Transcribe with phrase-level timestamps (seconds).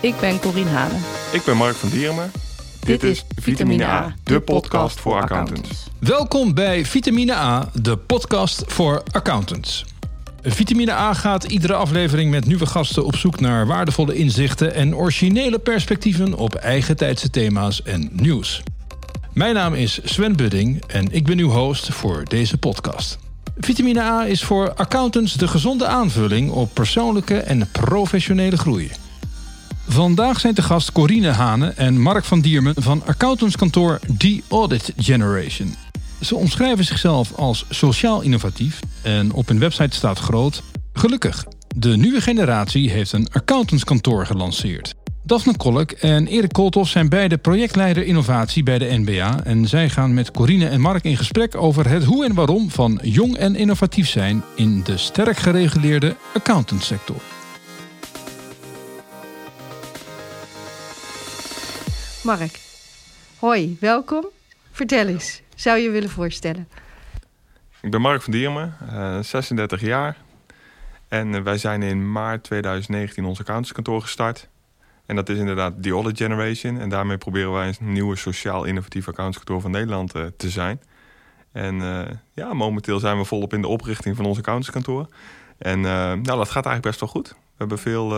[0.00, 1.00] Ik ben Corine Hanen.
[1.32, 2.26] Ik ben Mark van Dierenme.
[2.80, 5.86] Dit, is Vitamine A, de podcast voor accountants.
[5.98, 9.84] Welkom bij Vitamine A, de podcast voor accountants.
[10.42, 15.58] Vitamine A gaat iedere aflevering met nieuwe gasten op zoek naar waardevolle inzichten en originele
[15.58, 18.62] perspectieven op eigen tijdse thema's en nieuws.
[19.32, 23.18] Mijn naam is Sven Budding en ik ben uw host voor deze podcast.
[23.58, 28.90] Vitamine A is voor accountants de gezonde aanvulling op persoonlijke en professionele groei.
[29.90, 35.74] Vandaag zijn te gast Corine Hane en Mark van Diermen van accountantskantoor The Audit Generation.
[36.20, 41.44] Ze omschrijven zichzelf als sociaal innovatief en op hun website staat groot: Gelukkig,
[41.76, 44.94] de nieuwe generatie heeft een accountantskantoor gelanceerd.
[45.22, 49.40] Daphne Kolk en Erik Kooltof zijn beide projectleider innovatie bij de NBA.
[49.44, 52.98] En zij gaan met Corine en Mark in gesprek over het hoe en waarom van
[53.02, 57.37] jong en innovatief zijn in de sterk gereguleerde accountantsector.
[62.28, 62.60] Mark,
[63.38, 64.26] hoi, welkom.
[64.70, 66.68] Vertel eens, zou je je willen voorstellen?
[67.80, 70.16] Ik ben Mark van Diermen, uh, 36 jaar.
[71.08, 74.48] En uh, wij zijn in maart 2019 ons accountantskantoor gestart.
[75.06, 76.80] En dat is inderdaad The Audit Generation.
[76.80, 80.80] En daarmee proberen wij een nieuwe sociaal innovatief accountantskantoor van Nederland uh, te zijn.
[81.52, 81.74] En
[82.34, 85.08] ja, momenteel zijn we volop in de oprichting van ons accountantskantoor.
[85.58, 87.28] En nou, dat gaat eigenlijk best wel goed.
[87.28, 88.08] We hebben veel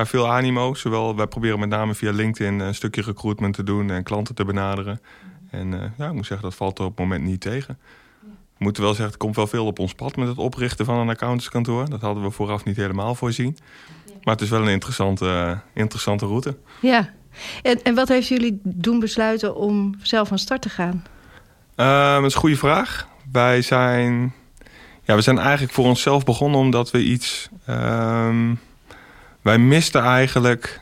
[0.00, 0.74] ja, veel animo.
[0.74, 4.44] Zowel, wij proberen met name via LinkedIn een stukje recruitment te doen en klanten te
[4.44, 5.00] benaderen.
[5.50, 7.78] En uh, ja, ik moet zeggen, dat valt er op het moment niet tegen.
[8.22, 10.98] We moeten wel zeggen, er komt wel veel op ons pad met het oprichten van
[10.98, 11.90] een accountantskantoor.
[11.90, 13.56] Dat hadden we vooraf niet helemaal voorzien.
[14.22, 16.56] Maar het is wel een interessante, uh, interessante route.
[16.80, 17.10] Ja,
[17.62, 21.04] en, en wat heeft jullie doen besluiten om zelf van start te gaan?
[21.76, 23.08] Uh, dat is een goede vraag.
[23.32, 24.34] Wij zijn,
[25.02, 27.48] ja, we zijn eigenlijk voor onszelf begonnen omdat we iets...
[27.66, 28.54] Ehm,
[29.42, 30.80] wij misten eigenlijk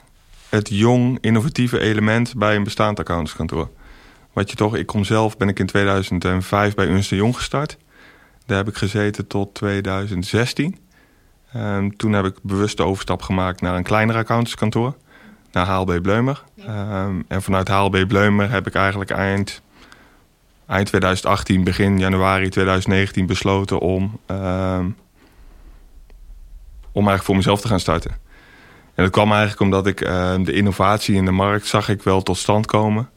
[0.49, 3.71] het jong, innovatieve element bij een bestaand accountantskantoor.
[4.33, 7.77] Wat je toch, ik kom zelf, ben ik in 2005 bij Ernst Jong gestart.
[8.47, 10.77] Daar heb ik gezeten tot 2016.
[11.57, 14.95] Um, toen heb ik bewust de overstap gemaakt naar een kleiner accountantskantoor.
[15.53, 16.45] Naar HLB Bleumer.
[16.69, 19.63] Um, en vanuit HLB Bleumer heb ik eigenlijk eind,
[20.67, 24.97] eind 2018, begin januari 2019 besloten om, um,
[26.93, 28.27] om eigenlijk voor mezelf te gaan starten.
[28.99, 32.23] En dat kwam eigenlijk omdat ik uh, de innovatie in de markt zag ik wel
[32.23, 33.09] tot stand komen.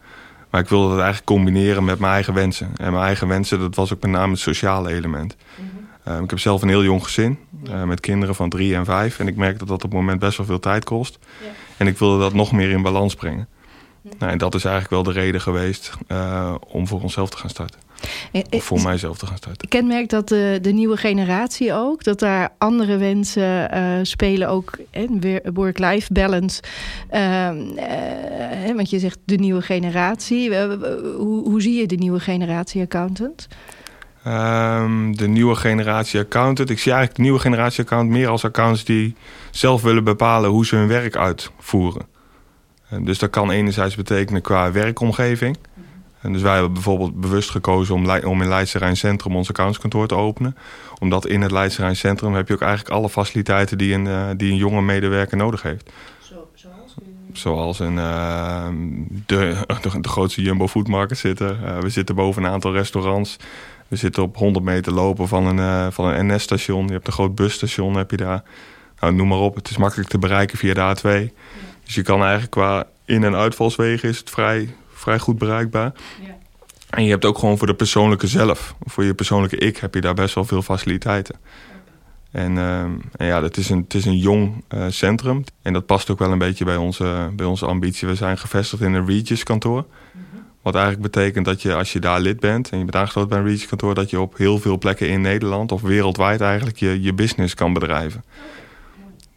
[0.50, 2.72] Maar ik wilde dat eigenlijk combineren met mijn eigen wensen.
[2.78, 5.36] En mijn eigen wensen, dat was ook met name het sociale element.
[5.56, 5.70] Mm
[6.04, 6.14] -hmm.
[6.14, 7.40] uh, ik heb zelf een heel jong gezin.
[7.68, 9.20] Uh, met kinderen van drie en vijf.
[9.20, 11.20] En ik merk dat dat op het moment best wel veel tijd kost.
[11.22, 11.48] Ja.
[11.78, 13.48] En ik wilde dat nog meer in balans brengen.
[13.48, 14.20] Mm -hmm.
[14.20, 15.92] nou, en dat is eigenlijk wel de reden geweest
[16.68, 17.80] om voor onszelf te gaan starten.
[18.50, 19.68] Of voor mijzelf te gaan starten.
[19.68, 22.04] Kenmerkt dat de, de nieuwe generatie ook?
[22.04, 24.78] Dat daar andere wensen uh, spelen ook?
[25.54, 26.62] Work-life balance.
[27.14, 27.50] Uh,
[28.68, 30.56] uh, want je zegt de nieuwe generatie.
[31.16, 33.48] hoe, hoe zie je de nieuwe generatie accountant?
[34.28, 36.70] Um, de nieuwe generatie accountant.
[36.70, 39.16] Ik zie eigenlijk de nieuwe generatie accountant meer als accountants die
[39.52, 42.06] zelf willen bepalen hoe ze hun werk uitvoeren.
[43.00, 45.58] Dus dat kan enerzijds betekenen qua werkomgeving.
[46.22, 50.16] En dus wij hebben bijvoorbeeld bewust gekozen om, om in Leidse Centrum ons accountskantoor te
[50.16, 50.58] openen.
[51.00, 54.52] Omdat in het Leidse Centrum heb je ook eigenlijk alle faciliteiten die een, uh, die
[54.52, 55.92] een jonge medewerker nodig heeft.
[56.20, 56.96] Zo, zoals?
[57.34, 58.68] Zoals een, uh,
[59.26, 61.60] de, de, de, grootste Jumbo Foodmarket zitten.
[61.64, 63.38] Uh, we zitten boven een aantal restaurants.
[63.88, 66.88] We zitten op 100 meter lopen van een, van een NS-station.
[66.88, 68.44] Je hebt een groot busstation, heb je daar.
[69.00, 71.10] Nou, noem maar op, het is makkelijk te bereiken via de A2.
[71.10, 71.30] Ja.
[71.84, 75.92] Dus je kan eigenlijk qua in- en uitvalswegen is het vrij vrij goed bereikbaar.
[76.22, 76.38] Ja.
[76.90, 80.02] En je hebt ook gewoon voor de persoonlijke zelf, voor je persoonlijke ik, heb je
[80.02, 81.36] daar best wel veel faciliteiten.
[82.32, 85.44] En, uh, en, ja, het is een, het is een jong uh, centrum.
[85.62, 88.08] En dat past ook wel een beetje bij onze, bij onze ambitie.
[88.08, 89.86] We zijn gevestigd in een Regis kantoor.
[90.12, 90.44] Mm -hmm.
[90.62, 93.40] Wat eigenlijk betekent dat je als je daar lid bent en je bent aangesloten bij
[93.40, 97.02] een Regis kantoor, dat je op heel veel plekken in Nederland of wereldwijd eigenlijk je,
[97.02, 98.24] je business kan bedrijven.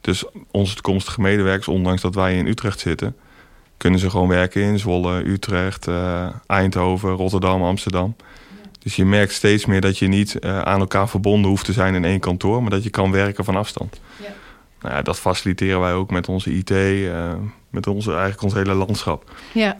[0.00, 3.16] Dus onze toekomstige medewerkers, ondanks dat wij in Utrecht zitten,
[3.84, 8.16] kunnen ze gewoon werken in Zwolle, Utrecht, uh, Eindhoven, Rotterdam, Amsterdam.
[8.78, 11.94] Dus je merkt steeds meer dat je niet uh, aan elkaar verbonden hoeft te zijn
[11.94, 14.00] in één kantoor, maar dat je kan werken van afstand.
[14.16, 14.32] Ja.
[14.80, 17.32] Nou ja, dat faciliteren wij ook met onze IT, uh,
[17.70, 19.30] met onze, eigenlijk ons hele landschap.
[19.52, 19.76] Ja.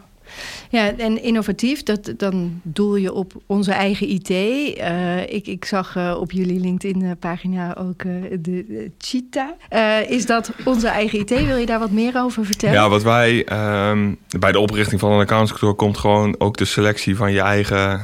[0.71, 4.31] Ja, en innovatief, dat, dan doel je op onze eigen IT.
[4.31, 10.11] Uh, ik, ik zag uh, op jullie LinkedIn-pagina ook uh, de Cheetah.
[10.11, 11.47] is dat onze eigen IT?
[11.47, 12.75] Wil je daar wat meer over vertellen?
[12.75, 13.47] Ja, wat wij
[13.91, 18.01] um, bij de oprichting van een accountskantoor komt gewoon ook de selectie van je eigen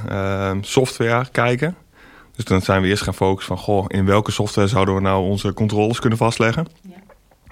[0.62, 1.76] software kijken.
[2.40, 5.24] Dus dan zijn we eerst gaan focussen van, goh, in welke software zouden we nou
[5.24, 6.66] onze controles kunnen vastleggen?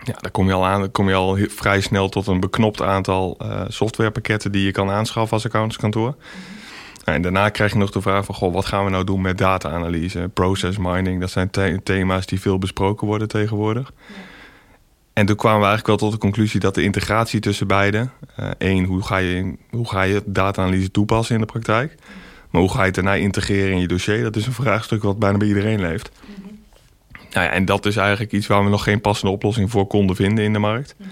[0.08, 2.82] Ja, dan kom je al aan, dan kom je al vrij snel tot een beknopt
[2.82, 6.14] aantal uh, softwarepakketten die je kan aanschaffen als accountantskantoor.
[7.04, 9.38] En daarna krijg je nog de vraag van, goh, wat gaan we nou doen met
[9.38, 11.20] data-analyse, process mining?
[11.20, 11.50] Dat zijn
[11.82, 13.92] thema's die veel besproken worden tegenwoordig.
[15.12, 18.08] En toen kwamen we eigenlijk wel tot de conclusie dat de integratie tussen beide...
[18.40, 21.94] Uh, één, hoe ga je, hoe ga je data-analyse toepassen in de praktijk?
[22.50, 24.22] Maar hoe ga je het daarna integreren in je dossier?
[24.22, 26.10] Dat is een vraagstuk wat bijna bij iedereen leeft.
[26.26, 26.57] Mhm.
[27.38, 30.16] Nou ja, en dat is eigenlijk iets waar we nog geen passende oplossing voor konden
[30.16, 30.94] vinden in de markt.
[30.98, 31.08] Mhm.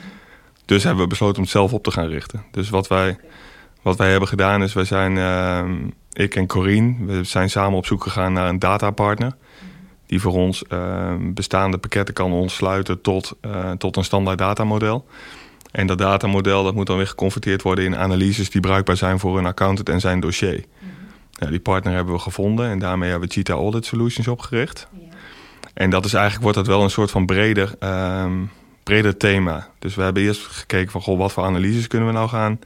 [0.65, 2.45] Dus hebben we besloten om het zelf op te gaan richten.
[2.51, 3.19] Dus wat wij,
[3.83, 5.65] wat wij hebben gedaan is, wij zijn, uh,
[6.13, 9.37] ik en Corine, we zijn samen op zoek gegaan naar een datapartner.
[10.07, 15.07] Die voor ons uh, bestaande pakketten kan ontsluiten tot, uh, tot een standaard datamodel.
[15.71, 19.39] En dat datamodel dat moet dan weer geconverteerd worden in analyses die bruikbaar zijn voor
[19.39, 20.65] een accountant en zijn dossier.
[21.39, 21.51] Mhm.
[21.51, 24.89] die partner hebben we gevonden en daarmee hebben we Cheetah Audit Solutions opgericht.
[24.93, 25.06] Ja.
[25.77, 28.51] En dat is eigenlijk, wordt dat wel een soort van breder, um,
[28.83, 29.69] breder thema.
[29.79, 32.59] Dus we hebben eerst gekeken van, goh, wat voor analyses kunnen we nou gaan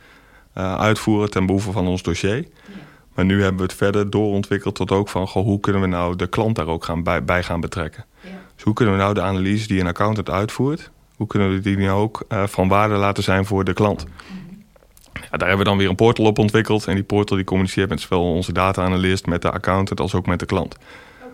[0.58, 2.36] uh, uitvoeren ten behoeve van ons dossier.
[2.36, 2.44] Ja.
[3.14, 6.16] Maar nu hebben we het verder doorontwikkeld tot ook van, goh, hoe kunnen we nou
[6.16, 8.04] de klant daar ook gaan bij, bij gaan betrekken.
[8.20, 8.28] Ja.
[8.54, 11.76] Dus hoe kunnen we nou de analyses die een accountant uitvoert, hoe kunnen we die
[11.76, 14.04] nu ook uh, van waarde laten zijn voor de klant.
[14.04, 14.64] Mm-hmm.
[15.14, 16.86] Ja, daar hebben we dan weer een portal op ontwikkeld.
[16.86, 20.38] En die portal die communiceert met zowel onze data-analyst, met de accountant als ook met
[20.38, 20.76] de klant.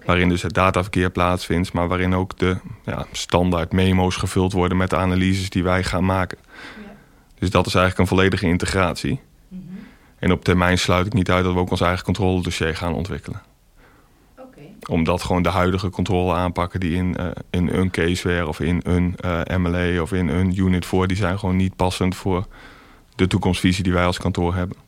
[0.06, 4.90] Waarin dus het dataverkeer plaatsvindt, maar waarin ook de ja, standaard memo's gevuld worden met
[4.90, 6.38] de analyses die wij gaan maken.
[6.46, 6.92] Ja.
[7.38, 9.20] Dus dat is eigenlijk een volledige integratie.
[9.48, 9.78] Mm -hmm.
[10.18, 13.42] En op termijn sluit ik niet uit dat we ook ons eigen controledossier gaan ontwikkelen.
[14.38, 14.74] Okay.
[14.88, 19.16] Omdat gewoon de huidige controle aanpakken die in, uh, in een caseware of in een
[19.24, 22.46] uh, eh, MLA of in een unit voor, die zijn gewoon niet passend voor
[23.14, 24.85] de toekomstvisie die wij als kantoor hebben.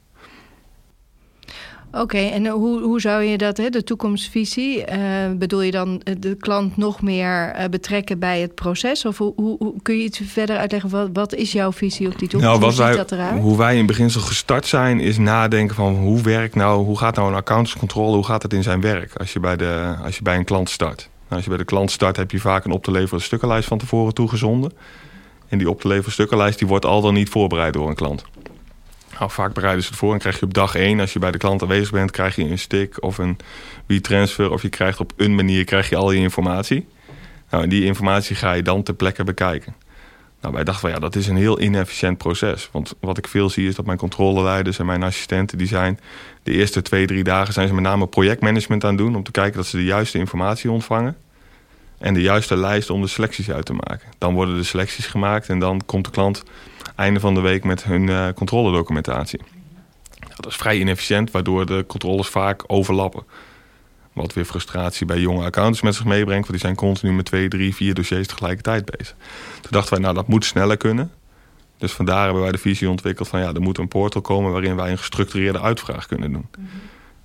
[1.92, 4.96] Oké, en hoe, hoe zou je dat, hè, de toekomstvisie, uh,
[5.36, 9.04] bedoel je dan de klant nog meer uh, betrekken bij het proces?
[9.04, 12.28] Of hoe, hoe, kun je iets verder uitleggen, wat, wat is jouw visie op die
[12.28, 12.46] toekomst?
[12.46, 13.40] Nou, wat hoe wij, dat eruit?
[13.40, 17.28] Hoe wij in beginsel gestart zijn, is nadenken van hoe werkt nou, hoe gaat nou
[17.28, 20.36] een accountantscontrole, hoe gaat het in zijn werk als je bij, de, als je bij
[20.36, 20.98] een klant start?
[20.98, 23.68] Nou, als je bij de klant start, heb je vaak een op te leveren stukkenlijst
[23.68, 24.72] van tevoren toegezonden.
[25.48, 28.24] En die op te leveren stukkenlijst die wordt al dan niet voorbereid door een klant.
[29.18, 31.30] Nou, vaak bereiden ze het voor en krijg je op dag één, als je bij
[31.30, 33.36] de klant aanwezig bent, krijg je een stick of een
[33.86, 34.50] WeTransfer.
[34.50, 36.86] Of je krijgt op een manier krijg je al je informatie.
[37.50, 39.74] Nou, en die informatie ga je dan ter plekke bekijken.
[40.40, 42.68] Nou, wij dachten van ja, dat is een heel inefficiënt proces.
[42.72, 45.58] Want wat ik veel zie is dat mijn controleleiders en mijn assistenten...
[45.58, 46.00] die zijn
[46.42, 49.16] de eerste twee, drie dagen zijn ze met name projectmanagement aan het doen...
[49.16, 51.16] om te kijken dat ze de juiste informatie ontvangen.
[51.98, 54.08] En de juiste lijst om de selecties uit te maken.
[54.18, 56.44] Dan worden de selecties gemaakt en dan komt de klant
[56.98, 59.40] einde van de week met hun uh, controledocumentatie.
[60.36, 63.22] Dat is vrij inefficiënt, waardoor de controles vaak overlappen.
[64.12, 66.46] Wat weer frustratie bij jonge accountants met zich meebrengt.
[66.46, 69.16] Want die zijn continu met twee, drie, vier dossiers tegelijkertijd bezig.
[69.60, 71.10] Toen dachten wij, nou dat moet sneller kunnen.
[71.78, 74.76] Dus vandaar hebben wij de visie ontwikkeld van ja, er moet een portal komen waarin
[74.76, 76.46] wij een gestructureerde uitvraag kunnen doen.
[76.58, 76.66] Mhm.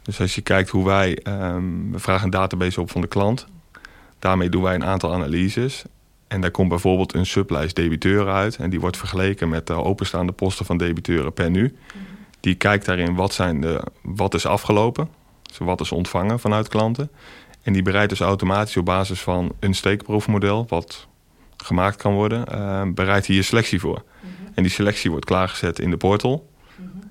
[0.01, 3.45] Dus als je kijkt hoe wij, um, we vragen een database op van de klant.
[4.19, 5.83] Daarmee doen wij een aantal analyses.
[6.33, 8.55] En daar komt bijvoorbeeld een sublijst debiteuren uit.
[8.55, 11.75] En die wordt vergeleken met de openstaande posten van debiteuren per nu.
[12.39, 15.09] Die kijkt daarin wat, zijn de, wat is afgelopen.
[15.41, 17.11] Dus wat is ontvangen vanuit klanten.
[17.61, 20.65] En die bereidt dus automatisch op basis van een steekproefmodel...
[20.67, 21.07] wat
[21.57, 24.03] gemaakt kan worden, uh, bereidt hier selectie voor.
[24.53, 26.49] En die selectie wordt klaargezet in de portal.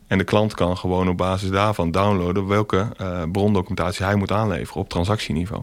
[0.07, 2.47] En de klant kan gewoon op basis daarvan downloaden...
[2.47, 5.63] welke uh, brondocumentatie hij moet aanleveren op transactieniveau.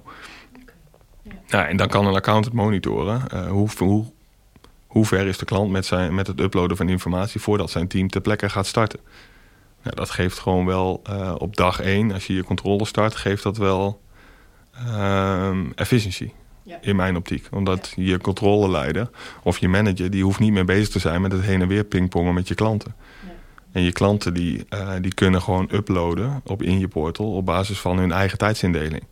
[1.45, 4.05] Ja, en dan kan een accountant monitoren uh, hoe, hoe,
[4.87, 8.07] hoe ver is de klant met, zijn, met het uploaden van informatie voordat zijn team
[8.07, 8.99] ter plekke gaat starten.
[9.83, 13.43] Ja, dat geeft gewoon wel uh, op dag één, als je je controle start, geeft
[13.43, 14.01] dat wel
[14.75, 16.33] uh, efficiëntie.
[16.63, 16.77] Ja.
[16.81, 17.47] In mijn optiek.
[17.51, 18.03] Omdat ja.
[18.03, 19.09] je controleleider
[19.43, 21.83] of je manager, die hoeft niet meer bezig te zijn met het heen en weer
[21.83, 22.95] pingpongen met je klanten.
[23.25, 23.31] Ja.
[23.71, 27.79] En je klanten die, uh, die kunnen gewoon uploaden op in je portal op basis
[27.79, 29.03] van hun eigen tijdsindeling.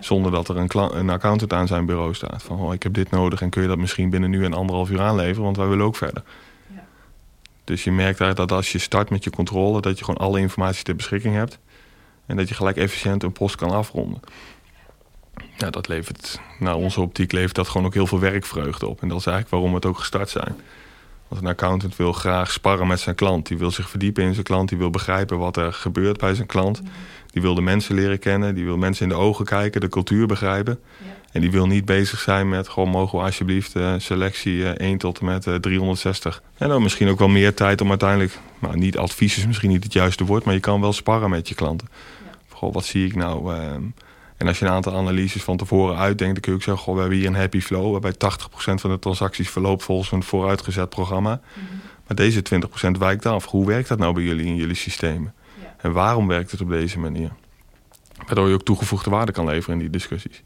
[0.00, 2.42] Zonder dat er een, een, accountant aan zijn bureau staat.
[2.42, 4.90] Van oh, ik heb dit nodig en kun je dat misschien binnen nu en anderhalf
[4.90, 6.22] uur aanleveren, want wij willen ook verder.
[6.74, 6.84] Ja.
[7.64, 10.40] Dus je merkt daar dat als je start met je controle, dat je gewoon alle
[10.40, 11.58] informatie ter beschikking hebt.
[12.26, 14.20] En dat je gelijk efficiënt een post kan afronden.
[15.56, 19.02] Ja, dat levert, naar onze optiek levert dat gewoon ook heel veel werkvreugde op.
[19.02, 20.56] En dat is eigenlijk waarom we het ook gestart zijn.
[21.28, 23.46] Want een accountant wil graag sparren met zijn klant.
[23.46, 24.68] Die wil zich verdiepen in zijn klant.
[24.68, 26.82] Die wil begrijpen wat er gebeurt bij zijn klant.
[26.82, 26.90] Mhm.
[27.38, 28.54] Die wil de mensen leren kennen.
[28.54, 30.78] Die wil mensen in de ogen kijken, de cultuur begrijpen.
[30.98, 31.06] Ja.
[31.32, 32.68] En die wil niet bezig zijn met...
[32.68, 36.42] gewoon mogen we alsjeblieft uh, selectie uh, 1 tot en met uh, 360.
[36.56, 38.38] En dan misschien ook wel meer tijd om uiteindelijk...
[38.58, 40.44] nou, niet advies is misschien niet het juiste woord...
[40.44, 41.88] maar je kan wel sparren met je klanten.
[42.24, 42.30] Ja.
[42.48, 43.54] Goh, wat zie ik nou...
[43.54, 43.82] Ehm,
[44.36, 46.94] En als je een aantal analyses van tevoren uitdenkt, dan kun je ook zeggen: goh,
[46.94, 50.88] we hebben hier een happy flow, waarbij 80% van de transacties verloopt volgens een vooruitgezet
[50.88, 51.40] programma.
[52.06, 52.42] Maar deze
[52.86, 53.46] 20% wijkt af.
[53.46, 55.34] Hoe werkt dat nou bij jullie in jullie systemen?
[55.80, 57.30] En waarom werkt het op deze manier?
[58.26, 60.42] Waardoor je ook toegevoegde waarde kan leveren in die discussies.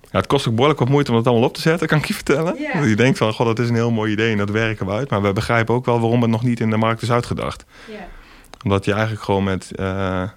[0.00, 2.04] Ja, het kost ook behoorlijk wat moeite om dat allemaal op te zetten, kan ik
[2.04, 2.56] je vertellen.
[2.88, 5.10] Je denkt van, god, dat is een heel mooi idee en dat werken we uit.
[5.10, 7.64] Maar we begrijpen ook wel waarom het nog niet in de markt is uitgedacht.
[8.64, 9.70] Omdat je eigenlijk gewoon met...
[9.72, 10.30] Uh, nou,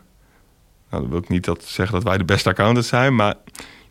[0.89, 3.35] dan wil ik niet dat zeggen dat wij de beste accountants zijn, maar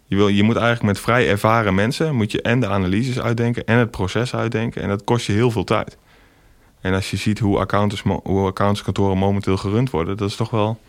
[0.04, 2.14] je, wil, je moet eigenlijk met vrij ervaren mensen...
[2.14, 4.82] moet je en de analyses uitdenken en het proces uitdenken.
[4.82, 5.96] En dat kost je heel veel tijd.
[6.82, 10.16] En als je ziet hoe, accountants, hoe accountantskantoren momenteel gerund worden...
[10.16, 10.80] dat is toch wel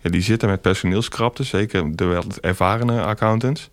[0.00, 3.70] ja, die zitten met personeelskrapte, zeker de wat ervarene accountants.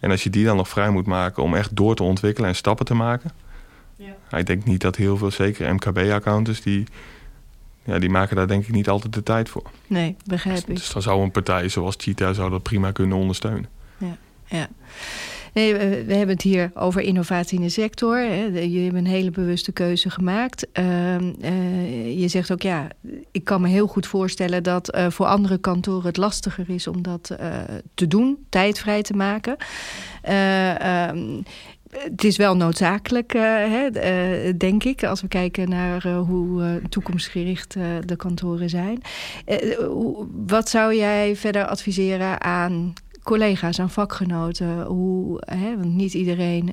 [0.00, 2.56] En als je die dan nog vrij moet maken om echt door te ontwikkelen en
[2.56, 3.30] stappen te maken.
[3.96, 4.38] Ja.
[4.38, 6.86] Ik denk niet dat heel veel, zeker MKB-accountants, die,
[7.84, 9.70] ja, die maken daar denk ik niet altijd de tijd voor.
[9.86, 10.76] Nee, begrijp dus, ik.
[10.76, 13.68] Dus dan zou een partij zoals Cheetah zou dat prima kunnen ondersteunen.
[13.98, 14.68] Ja, ja.
[15.52, 18.16] Nee, we, hebben het hier over innovatie in de sector.
[18.16, 18.44] Hè.
[18.44, 20.66] Je hebt een hele bewuste keuze gemaakt.
[20.72, 22.88] Ehm, eh, je zegt ook, ja,
[23.30, 24.62] ik kan me heel goed voorstellen...
[24.62, 27.56] dat uh, voor andere kantoren het lastiger is om dat uh,
[27.94, 28.46] te doen.
[28.48, 29.56] Tijd vrij te maken.
[31.10, 31.42] Um,
[31.92, 33.90] het is wel noodzakelijk, hè,
[34.56, 37.72] denk ik, als we kijken naar hoe toekomstgericht
[38.04, 39.02] de kantoren zijn.
[40.46, 44.82] wat zou jij verder adviseren aan collega's, aan vakgenoten.
[44.82, 46.70] Hoe, hè, want niet iedereen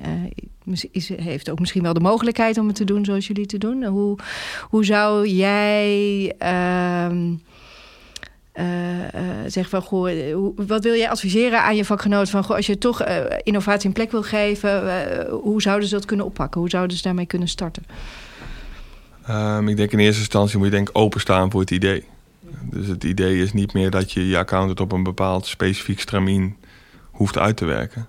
[0.66, 3.58] uh, is, heeft ook misschien wel de mogelijkheid om het te doen zoals jullie te
[3.58, 3.84] doen.
[3.84, 4.18] Hoe,
[4.68, 7.06] hoe zou jij uh,
[9.46, 10.10] zeggen van goh,
[10.56, 13.04] wat wil jij adviseren aan je vakgenoten van goh, als je toch
[13.42, 16.60] innovatie een plek wil geven, hoe zouden ze dat kunnen oppakken?
[16.60, 17.82] Hoe zouden ze daarmee kunnen starten?
[19.30, 22.04] Um, ik denk in eerste instantie moet je denk openstaan voor het idee.
[22.62, 26.56] Dus het idee is niet meer dat je je accountant op een bepaald specifiek stramien
[27.10, 28.08] hoeft uit te werken.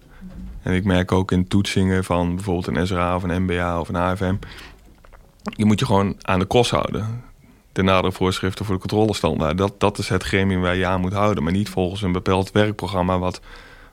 [0.61, 3.95] En ik merk ook in toetsingen van bijvoorbeeld een SRA of een MBA of een
[3.95, 4.35] AFM...
[5.43, 7.23] je moet je gewoon aan de kost houden.
[7.71, 9.57] De nadere voorschriften voor de controlestandaard.
[9.57, 11.43] Dat, dat is het gremium waar je aan moet houden.
[11.43, 13.19] Maar niet volgens een bepaald werkprogramma...
[13.19, 13.41] wat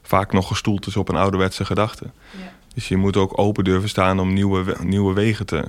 [0.02, 2.04] vaak nog gestoeld is op een ouderwetse gedachte.
[2.04, 2.52] Ja.
[2.74, 5.64] Dus je moet ook open durven staan om nieuwe, nieuwe wegen te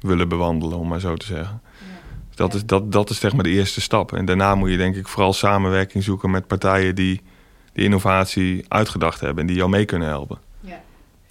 [0.00, 1.60] willen bewandelen, om maar zo te zeggen.
[2.36, 4.12] Dat, is, dat, dat is zeg maar de eerste stap.
[4.12, 7.22] En daarna moet je denk ik vooral samenwerking zoeken met partijen die
[7.76, 10.38] die innovatie uitgedacht hebben en die jou mee kunnen helpen.
[10.60, 10.82] Ja.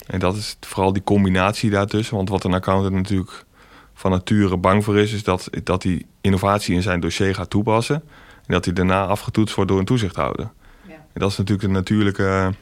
[0.07, 2.15] En dat is vooral die combinatie daartussen.
[2.15, 3.45] Want wat een accountant natuurlijk
[3.93, 7.95] van nature bang voor is, is dat, dat hij innovatie in zijn dossier gaat toepassen.
[8.35, 10.49] En dat hij daarna afgetoetst wordt door een toezichthouder.
[10.87, 10.93] Ja.
[10.93, 12.53] En dat is natuurlijk de natuurlijke.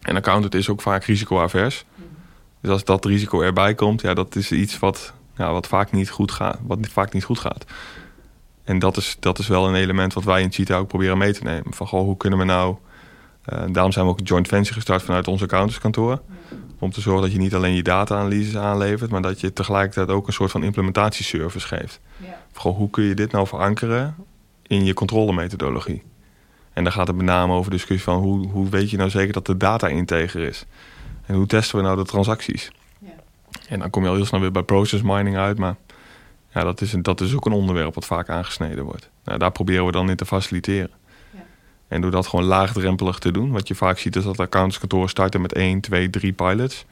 [0.00, 1.84] En accountant is ook vaak risicoavers.
[1.94, 2.04] Mm
[2.60, 6.10] Dus als dat risico erbij komt, ja, dat is iets wat ja, wat, vaak niet
[6.10, 7.64] goed gaat, wat vaak niet goed gaat.
[8.64, 11.32] En dat is, dat is wel een element wat wij in Cheetah ook proberen mee
[11.32, 11.74] te nemen.
[11.74, 12.76] Van goh, hoe kunnen we nou...
[13.52, 16.20] Uh, daarom zijn we ook een joint venture gestart vanuit ons accountantskantoor.
[16.78, 19.10] Om te zorgen dat je niet alleen je data-analyses aanlevert...
[19.10, 22.00] maar dat je tegelijkertijd ook een soort van implementatieservice geeft.
[22.16, 22.42] Ja.
[22.54, 24.14] Goh, hoe kun je dit nou verankeren
[24.66, 26.02] in je controlemethodologie?
[26.72, 28.22] En dan gaat het met name over discussie van...
[28.22, 30.66] hoe, hoe weet je nou zeker dat de data integer is?
[31.26, 32.70] En hoe testen we nou de transacties?
[33.68, 35.58] En dan kom je al heel snel weer bij process mining uit.
[35.58, 35.76] Maar
[36.52, 39.10] ja, dat, is, dat is ook een onderwerp wat vaak aangesneden wordt.
[39.24, 40.90] Nou, daar proberen we dan in te faciliteren.
[41.30, 41.44] Ja.
[41.88, 43.50] En door dat gewoon laagdrempelig te doen.
[43.50, 46.84] Wat je vaak ziet is dat accountskantoren starten met 1, 2, 3 pilots.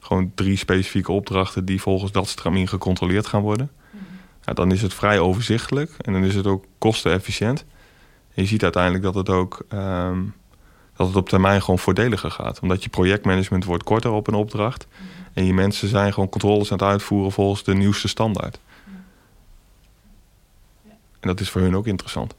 [0.00, 3.70] Gewoon drie specifieke opdrachten die volgens dat stramien gecontroleerd gaan worden.
[3.90, 4.54] Mhm.
[4.54, 7.64] dan is het vrij overzichtelijk en dan is het ook kostenefficiënt.
[8.34, 10.22] En je ziet uiteindelijk dat het ook ehm,
[10.96, 12.60] dat het op termijn gewoon voordeliger gaat.
[12.60, 14.86] Omdat je projectmanagement wordt korter op een opdracht.
[14.90, 15.15] Mhm.
[15.36, 18.58] En je mensen zijn gewoon controles aan het uitvoeren volgens de nieuwste standaard.
[21.20, 22.34] En dat is voor hun ook interessant.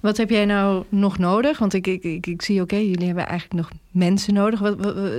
[0.00, 1.58] Wat heb jij nou nog nodig?
[1.58, 4.60] Want ik, ik, ik, ik zie, oké, jullie hebben eigenlijk nog mensen nodig.
[4.60, 4.78] Wat,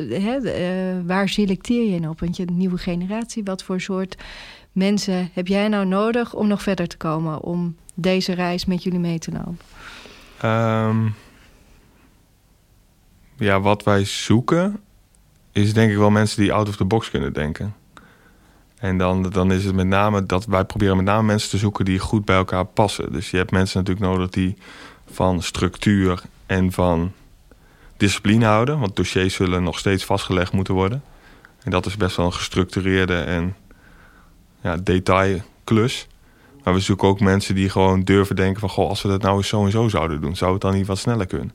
[0.09, 2.19] hè, uh, waar selecteer je op?
[2.19, 4.17] Want je een nieuwe generatie, wat voor soort
[4.71, 7.41] mensen heb jij nou nodig om nog verder te komen?
[7.41, 9.57] Om deze reis met jullie mee te lopen?
[10.89, 11.13] Um,
[13.37, 14.79] ja, wat wij zoeken
[15.51, 17.75] is denk ik wel mensen die out of the box kunnen denken.
[18.77, 21.85] En dan, dan is het met name dat wij proberen met name mensen te zoeken
[21.85, 23.11] die goed bij elkaar passen.
[23.11, 24.57] Dus je hebt mensen natuurlijk nodig die
[25.11, 27.11] van structuur en van
[27.97, 28.79] discipline houden.
[28.79, 31.03] Want dossiers zullen nog steeds vastgelegd moeten worden.
[31.63, 33.55] En dat is best wel een gestructureerde en
[34.61, 36.07] ja, detailklus.
[36.63, 38.69] Maar we zoeken ook mensen die gewoon durven denken van...
[38.69, 40.35] Goh, als we dat nou eens zo en zo zouden doen...
[40.35, 41.51] zou het dan niet wat sneller kunnen?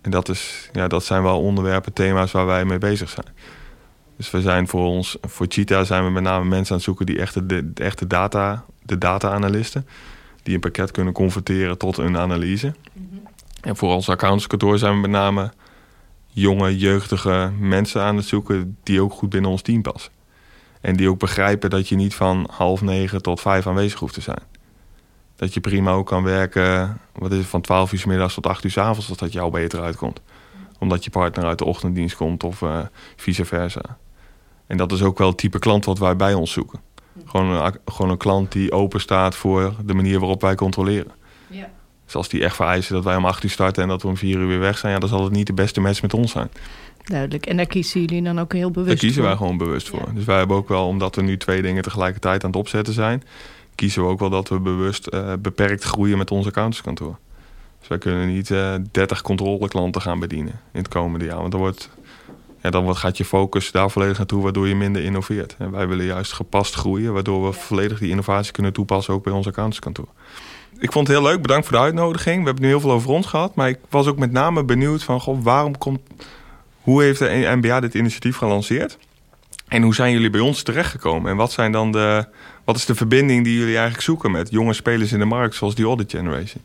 [0.00, 3.26] En dat, is, ja, dat zijn wel onderwerpen, thema's waar wij mee bezig zijn.
[4.16, 7.06] Dus we zijn voor ons, voor Cheetah zijn we met name mensen aan het zoeken
[7.06, 9.86] die echte, de, echte data, de data-analisten.
[10.42, 12.74] die een pakket kunnen converteren tot een analyse.
[13.60, 15.52] En voor ons accountskantoor zijn we met name
[16.26, 20.12] jonge, jeugdige mensen aan het zoeken die ook goed binnen ons team passen.
[20.80, 24.20] En die ook begrijpen dat je niet van half negen tot vijf aanwezig hoeft te
[24.20, 24.42] zijn.
[25.40, 28.46] Dat je prima ook kan werken, wat is het, van 12 uur s middags tot
[28.46, 30.20] 8 uur s avonds, als dat jou beter uitkomt.
[30.78, 32.78] Omdat je partner uit de ochtenddienst komt of uh,
[33.16, 33.98] vice versa.
[34.66, 36.80] En dat is ook wel het type klant wat wij bij ons zoeken.
[37.24, 41.12] Gewoon een, gewoon een klant die open staat voor de manier waarop wij controleren.
[41.48, 41.70] Ja.
[42.04, 44.16] Dus als die echt vereisen dat wij om 8 uur starten en dat we om
[44.16, 46.32] 4 uur weer weg zijn, ja, dan zal het niet de beste match met ons
[46.32, 46.50] zijn.
[47.04, 47.46] Duidelijk.
[47.46, 50.08] En daar kiezen jullie dan ook heel bewust Daar kiezen wij gewoon bewust voor.
[50.14, 53.22] Dus wij hebben ook wel, omdat we nu twee dingen tegelijkertijd aan het opzetten zijn,
[53.80, 57.18] kiezen we ook wel dat we bewust uh, beperkt groeien met ons accountantskantoor.
[57.78, 61.38] Dus wij kunnen niet uh, 30 controleklanten gaan bedienen in het komende jaar.
[61.38, 61.90] Want dan, wordt,
[62.62, 65.54] ja, dan gaat je focus daar volledig naartoe, waardoor je minder innoveert.
[65.58, 69.32] En wij willen juist gepast groeien, waardoor we volledig die innovatie kunnen toepassen ook bij
[69.32, 70.08] ons accountantskantoor.
[70.78, 72.38] Ik vond het heel leuk, bedankt voor de uitnodiging.
[72.38, 75.02] We hebben nu heel veel over ons gehad, maar ik was ook met name benieuwd
[75.02, 76.00] van, goh, waarom komt,
[76.80, 78.98] hoe heeft de NBA dit initiatief gelanceerd?
[79.68, 81.30] En hoe zijn jullie bij ons terechtgekomen?
[81.30, 82.26] En wat, zijn dan de,
[82.70, 85.74] wat is de verbinding die jullie eigenlijk zoeken met jonge spelers in de markt, zoals
[85.74, 86.62] die Audit Generation?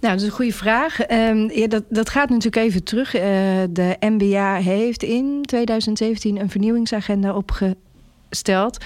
[0.00, 1.10] Nou, dat is een goede vraag.
[1.10, 3.16] Um, ja, dat, dat gaat natuurlijk even terug.
[3.16, 3.22] Uh,
[3.70, 7.76] de MBA heeft in 2017 een vernieuwingsagenda opge
[8.30, 8.84] stelt.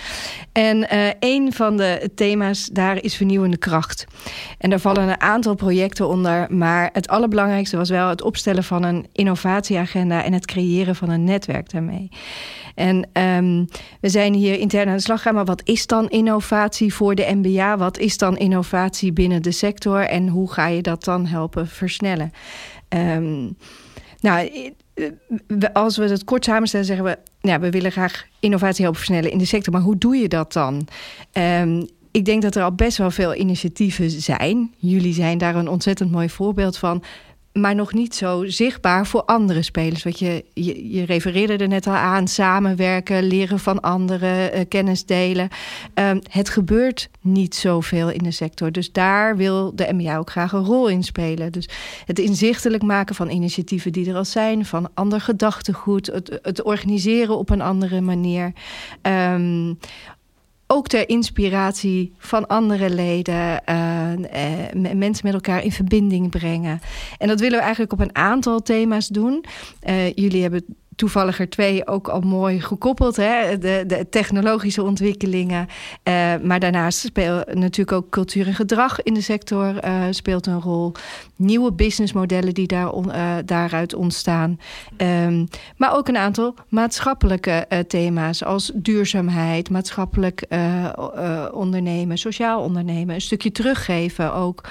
[0.52, 4.04] En uh, een van de thema's daar is vernieuwende kracht.
[4.58, 6.54] En daar vallen een aantal projecten onder.
[6.54, 11.24] Maar het allerbelangrijkste was wel het opstellen van een innovatieagenda en het creëren van een
[11.24, 12.08] netwerk daarmee.
[12.74, 13.68] En um,
[14.00, 15.34] we zijn hier intern aan de slag gaan.
[15.34, 17.76] Maar wat is dan innovatie voor de MBA?
[17.76, 20.00] Wat is dan innovatie binnen de sector?
[20.00, 22.32] En hoe ga je dat dan helpen versnellen?
[22.88, 23.56] Um,
[24.20, 24.72] nou,
[25.72, 27.18] als we het kort samenstellen, zeggen we...
[27.40, 29.72] Ja, we willen graag innovatie helpen versnellen in de sector.
[29.72, 30.88] Maar hoe doe je dat dan?
[31.32, 34.74] Um, ik denk dat er al best wel veel initiatieven zijn.
[34.76, 37.02] Jullie zijn daar een ontzettend mooi voorbeeld van
[37.54, 40.02] maar nog niet zo zichtbaar voor andere spelers.
[40.02, 45.48] Wat je, je, refereerde er net al aan, samenwerken, leren van anderen, uh, kennis delen.
[45.94, 48.72] Um, het gebeurt niet zoveel in de sector.
[48.72, 51.52] Dus daar wil de MBA ook graag een rol in spelen.
[51.52, 51.68] Dus
[52.04, 57.38] het inzichtelijk maken van initiatieven die er al zijn, van ander gedachtegoed, het, het organiseren
[57.38, 58.52] op een andere manier.
[59.02, 59.78] Um,
[60.66, 66.80] ook ter inspiratie van andere leden, uh, mensen met elkaar in verbinding brengen.
[67.18, 69.44] En dat willen we eigenlijk op een aantal thema's doen.
[69.88, 70.64] Uh, jullie hebben
[70.96, 73.16] toevallig er twee ook al mooi gekoppeld.
[73.16, 73.58] Hè?
[73.58, 75.66] De, de technologische ontwikkelingen.
[76.04, 80.60] Uh, maar daarnaast speelt natuurlijk ook cultuur en gedrag in de sector uh, speelt een
[80.60, 80.92] rol.
[81.36, 84.58] Nieuwe businessmodellen die daar uh, daaruit ontstaan.
[84.96, 90.46] Um, maar ook een aantal maatschappelijke thema's als duurzaamheid, maatschappelijk
[91.52, 93.14] ondernemen, sociaal ondernemen.
[93.14, 94.64] Een stukje teruggeven ook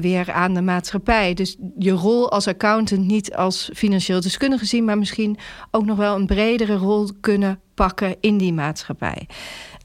[0.00, 1.34] weer aan de maatschappij.
[1.34, 5.38] Dus je rol als accountant niet als financieel deskundige zien, maar misschien
[5.70, 9.26] ook nog wel een bredere rol kunnen pakken in die maatschappij.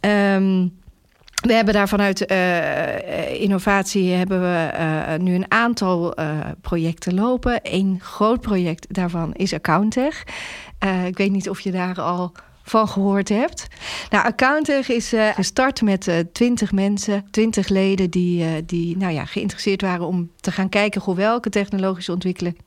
[0.02, 0.78] Um,
[1.40, 6.14] we hebben daar vanuit uh, innovatie hebben we nu een aantal
[6.62, 7.60] projecten lopen.
[7.64, 10.24] Een groot project daarvan is Accounttech.
[11.06, 12.32] ik weet niet of je daar al
[12.70, 13.68] van gehoord hebt.
[14.10, 19.14] Nou, Accountig is uh, gestart met uh, 20 mensen, 20 leden die, uh, die nou
[19.14, 22.58] ja, geïnteresseerd waren om te gaan kijken hoe welke technologische ontwikkelingen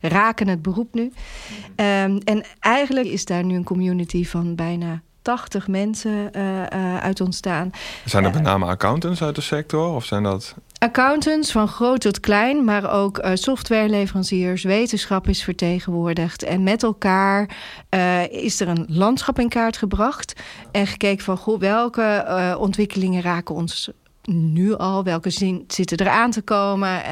[0.00, 1.02] raken het beroep nu.
[1.02, 7.20] Um, en eigenlijk is daar nu een community van bijna 80 mensen uh, uh, uit
[7.20, 7.70] ontstaan.
[8.04, 9.94] Zijn dat met name accountants uit de sector?
[9.94, 16.42] Of zijn dat accountants van groot tot klein, maar ook uh, softwareleveranciers, wetenschap is vertegenwoordigd.
[16.42, 17.50] En met elkaar
[17.90, 20.40] uh, is er een landschap in kaart gebracht
[20.72, 23.90] en gekeken van goh, welke uh, ontwikkelingen raken ons
[24.28, 25.04] nu al?
[25.04, 27.02] Welke zin zitten er aan te komen?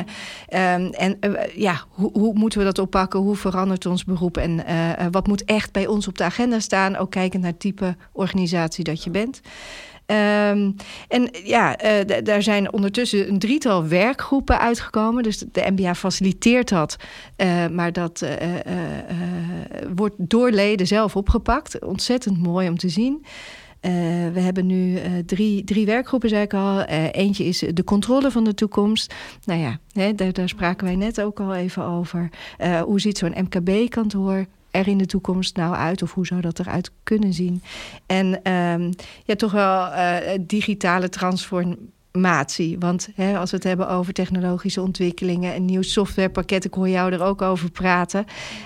[0.48, 3.20] Uh, en uh, ja, hoe, hoe, moeten we dat oppakken?
[3.20, 4.37] Hoe verandert ons beroep?
[4.37, 6.96] En uh, wat moet echt bij ons op de agenda staan?
[6.96, 9.40] Ook kijkend naar het type organisatie dat je bent.
[10.07, 10.74] Um,
[11.09, 11.76] en ja,
[12.22, 15.22] daar zijn ondertussen een drietal werkgroepen uitgekomen.
[15.22, 16.96] Dus de MBA faciliteert dat.
[17.70, 18.26] Maar dat
[19.94, 21.85] wordt door leden zelf opgepakt.
[21.85, 23.24] Ontzettend mooi om te zien.
[24.33, 26.83] We hebben nu drie, drie werkgroepen, zei ik al.
[26.83, 29.14] eentje is de controle van de toekomst.
[29.44, 32.31] Nou ja, hè, daar, daar, spraken wij net ook al even over.
[32.85, 36.03] hoe ziet zo'n MKB-kantoor er in de toekomst nou uit?
[36.03, 37.62] Of hoe zou dat eruit kunnen zien?
[38.07, 38.90] En um,
[39.25, 39.88] ja, toch wel
[40.40, 41.94] digitale transformatie.
[42.79, 45.55] Want hè, als we het hebben over technologische ontwikkelingen...
[45.55, 48.24] en nieuw softwarepakket, ik hoor jou er ook over praten.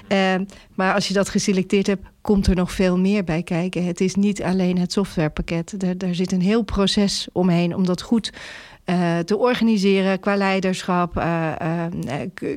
[0.08, 0.34] Uh,
[0.74, 3.84] maar als je dat geselecteerd hebt, komt er nog veel meer bij kijken.
[3.84, 5.80] Het is niet alleen het softwarepakket.
[5.80, 8.32] Daar, daar zit een heel proces omheen om dat goed te
[9.36, 11.14] organiseren qua leiderschap,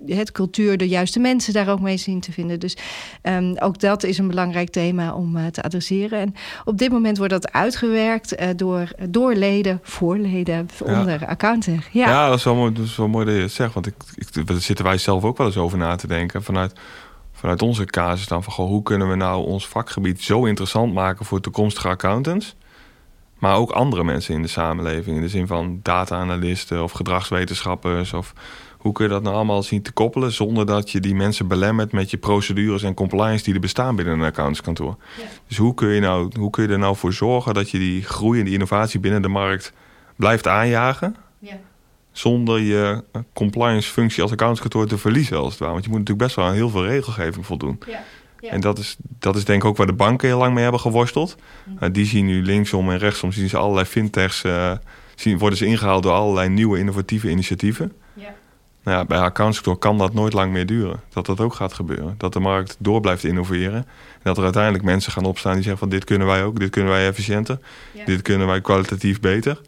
[0.06, 2.60] het cultuur, de juiste mensen daar ook mee zien te vinden.
[2.60, 2.78] Dus
[3.22, 6.19] ehm, ook dat is een belangrijk thema om te adresseren.
[6.19, 6.34] En
[6.65, 11.26] op dit moment wordt dat uitgewerkt door, door leden, voor leden, onder ja.
[11.26, 11.84] accounting.
[11.91, 12.10] Ja.
[12.10, 13.74] ja, dat, is wel mooi, dat is wel mooi dat je het zegt.
[13.74, 16.43] Want ik, ik, daar zitten wij zelf ook wel eens over na te denken.
[16.43, 16.74] Vanuit
[17.43, 21.26] vanuit onze casus dan van goh, hoe kunnen we nou ons vakgebied zo interessant maken
[21.26, 22.56] voor toekomstige accountants.
[23.43, 25.15] Maar ook andere mensen in de samenleving.
[25.15, 28.13] In de zin van data-analisten of gedragswetenschappers.
[28.13, 28.34] Of
[28.77, 31.91] hoe kun je dat nou allemaal zien te koppelen zonder dat je die mensen belemmert
[31.91, 34.95] met je procedures en compliance die er bestaan binnen een accountantskantoor.
[35.17, 35.23] Ja.
[35.47, 38.03] Dus hoe kun, je nou, hoe kun je er nou voor zorgen dat je die
[38.03, 39.73] groei en die innovatie binnen de markt
[40.15, 41.15] blijft aanjagen?
[41.39, 41.60] Ja
[42.12, 45.71] zonder je eh, compliance functie als accountskantoor te verliezen als het ware.
[45.71, 47.79] Want je moet natuurlijk best wel aan heel veel regelgeving voldoen.
[47.88, 48.03] Ja,
[48.43, 48.49] ja.
[48.49, 50.82] En dat is, dat is denk ik ook waar de banken heel lang mee hebben
[50.82, 51.36] geworsteld.
[51.63, 51.91] Mhm.
[51.91, 54.43] die zien nu linksom en rechtsom zien ze allerlei fintechs...
[54.43, 54.71] Uh,
[55.15, 57.93] zien, worden ze ingehaald door allerlei nieuwe innovatieve initiatieven.
[58.13, 58.34] Ja.
[58.84, 61.01] Nou ja, bij accountskantoor kan dat nooit lang meer duren.
[61.10, 62.15] Dat dat ook gaat gebeuren.
[62.17, 63.75] Dat de markt door blijft innoveren.
[64.13, 65.89] En dat er uiteindelijk mensen gaan opstaan die zeggen van...
[65.89, 67.60] dit kunnen wij ook, dit kunnen wij efficiënter.
[68.06, 69.62] Dit kunnen wij kwalitatief beter.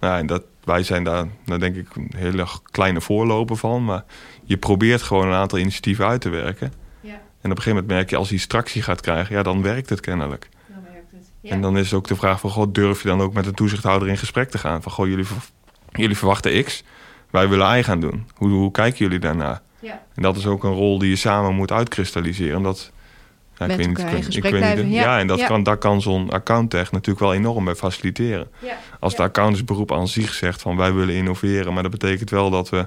[0.00, 3.84] Nou, en dat, wij zijn daar, daar denk ik een hele kleine voorloper van.
[3.84, 4.04] Maar
[4.44, 6.72] je probeert gewoon een aantal initiatieven uit te werken.
[7.42, 7.48] Ja.
[7.48, 9.88] En op een gegeven moment merk je als je tractie gaat krijgen, ja, dan werkt
[9.88, 10.48] het kennelijk.
[10.68, 11.30] Dan werkt het.
[11.40, 11.50] Ja.
[11.50, 14.08] En dan is ook de vraag van, god, durf je dan ook met een toezichthouder
[14.08, 14.82] in gesprek te gaan?
[14.82, 15.26] Van, goh, jullie,
[15.92, 16.84] jullie verwachten X,
[17.30, 18.26] wij willen Y gaan doen.
[18.34, 19.62] Hoe, hoe kijken jullie daarna?
[19.80, 20.02] Ja.
[20.14, 22.62] En dat is ook een rol die je samen moet uitkristalliseren.
[22.62, 22.92] Dat,
[23.56, 24.90] ja, met elkaar in gesprek blijven.
[24.90, 28.50] Ja, en dat kan, daar kan zo'n accounttech natuurlijk wel enorm bij faciliteren.
[29.00, 31.72] Als de accountantsberoep aan zich zegt van wij willen innoveren...
[31.72, 32.86] maar dat betekent wel dat we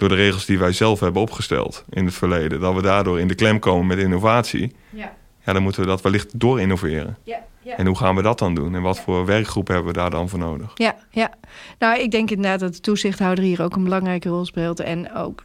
[0.00, 2.60] door de regels die wij zelf hebben opgesteld in het verleden...
[2.60, 4.72] dat we daardoor in de klem komen met innovatie...
[4.90, 5.12] Ja,
[5.44, 7.18] ja dan moeten we dat wellicht door innoveren.
[7.22, 7.38] Ja.
[7.76, 8.74] En hoe gaan we dat dan doen?
[8.74, 10.70] En wat voor werkgroep hebben we daar dan voor nodig?
[10.74, 11.30] Ja, ja.
[11.78, 14.80] Nou, ik denk inderdaad dat de toezichthouder hier ook een belangrijke rol speelt.
[14.80, 15.42] En ook,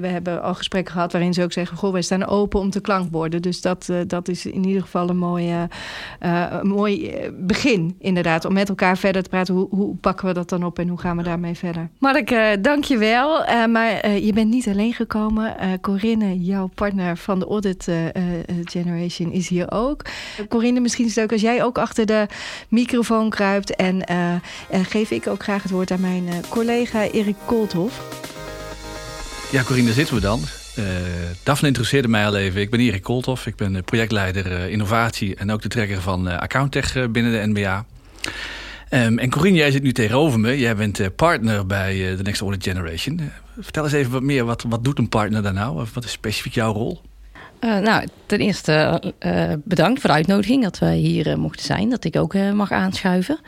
[0.00, 1.76] we hebben al gesprekken gehad waarin ze ook zeggen...
[1.76, 3.42] goh, wij staan open om te klankborden.
[3.42, 5.68] Dus dat, eh, dat is in ieder geval een mooi,
[6.20, 8.44] uh, mooi begin, inderdaad.
[8.44, 9.54] Om met elkaar verder te praten.
[9.54, 11.88] Hoe, hoe pakken we dat dan op en hoe gaan we daarmee verder?
[11.98, 13.44] Mark, uh, dank je wel.
[13.68, 15.56] maar je bent niet alleen gekomen.
[15.80, 17.88] Corinne, jouw partner van de Audit
[18.64, 20.02] Generation, is hier ook.
[20.48, 22.26] Corinne, misschien is het ook als jij ook achter de
[22.68, 23.76] microfoon kruipt.
[23.76, 28.00] En uh, geef ik ook graag het woord aan mijn uh, collega Erik Koolthof.
[29.50, 30.40] Ja, Corine, daar zitten we dan.
[30.78, 30.84] Uh,
[31.42, 32.60] Daphne interesseerde mij al even.
[32.60, 33.46] Ik ben Erik Koolthof.
[33.46, 37.84] Ik ben projectleider innovatie en ook de trekker van AccountTech binnen de NBA.
[38.90, 40.58] Um, en Corine, jij zit nu tegenover me.
[40.58, 43.30] Jij bent partner bij de Next Audit Generation.
[43.60, 44.44] vertel eens even wat meer.
[44.44, 45.86] Wat, wat doet een partner daar nou?
[45.92, 47.00] Wat is specifiek jouw rol?
[47.64, 51.88] Uh, nou, ten eerste uh, bedankt voor de uitnodiging dat wij hier uh, mochten zijn.
[51.88, 53.38] Dat ik ook mag aanschuiven.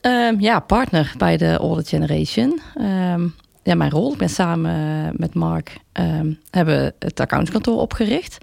[0.00, 2.60] Ehm, ja, partner bij de Audit Generation.
[2.80, 4.12] Um, ja, mijn rol.
[4.12, 8.38] Ik ben samen met Mark um, hebben het accountskantoor opgericht.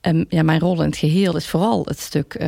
[0.00, 2.44] en ja, mijn rol in het geheel is vooral het stuk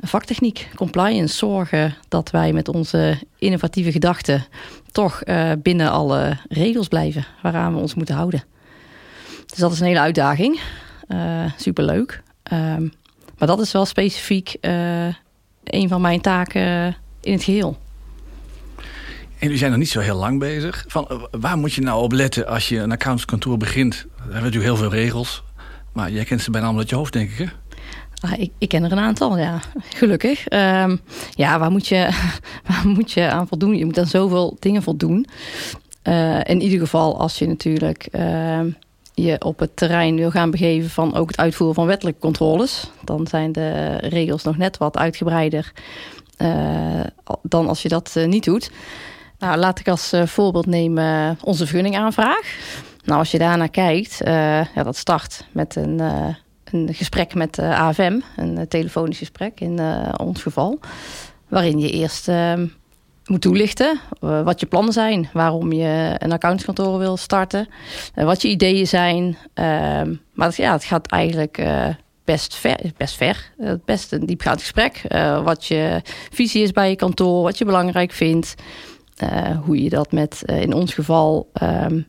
[0.00, 4.44] vaktechniek, compliance, zorgen dat wij met onze innovatieve gedachten
[4.92, 5.22] toch
[5.62, 8.44] binnen alle regels blijven waaraan we ons moeten houden.
[9.50, 10.60] Dus dat is een hele uitdaging.
[11.08, 12.22] Uh, superleuk.
[12.42, 12.88] Ehm,
[13.38, 15.06] maar dat is wel specifiek uh,
[15.64, 17.78] een van mijn taken in het geheel.
[19.40, 20.84] En jullie zijn nog niet zo heel lang bezig.
[20.88, 23.94] Van, eh, waar moet je nou op letten als je een accountskantoor begint?
[23.94, 25.42] Daar hebben natuurlijk heel veel regels.
[25.92, 27.46] Maar jij kent ze bijna allemaal uit je hoofd, denk ik, hè?
[28.20, 29.60] Ah, ik, ik, ken er een aantal, ja.
[29.88, 30.52] Gelukkig.
[30.52, 31.00] Um,
[31.34, 32.08] ja, waar moet, je,
[32.68, 33.76] waar moet je aan voldoen?
[33.76, 35.26] Je moet aan zoveel dingen voldoen.
[36.04, 38.08] Uh, in ieder geval als je natuurlijk...
[38.12, 38.60] Uh,
[39.22, 43.26] je op het terrein wil gaan begeven van ook het uitvoeren van wettelijke controles, dan
[43.26, 45.72] zijn de regels nog net wat uitgebreider
[46.42, 47.00] uh,
[47.42, 48.70] dan als je dat uh, niet doet.
[49.38, 52.58] Nou, laat ik als uh, voorbeeld nemen onze vergunningaanvraag.
[53.04, 54.20] Nou, als je daarnaar kijkt,
[54.74, 56.00] ja, dat start met een,
[56.64, 59.80] een gesprek met AFM, een telefonisch gesprek in
[60.16, 60.78] ons geval,
[61.48, 62.66] waarin je eerst ehm,
[63.30, 67.68] moet toelichten uh, wat je plannen zijn, waarom je een accountskantoor wil starten,
[68.14, 69.24] uh, wat je ideeën zijn.
[69.54, 71.86] Uh, maar ja, het gaat eigenlijk eh,
[72.24, 72.78] best ver.
[72.96, 73.52] Best ver.
[73.84, 75.02] best een diepgaand gesprek.
[75.44, 78.54] wat je visie is bij je kantoor, wat je belangrijk vindt.
[79.64, 82.00] hoe je dat met, in ons geval, ehm,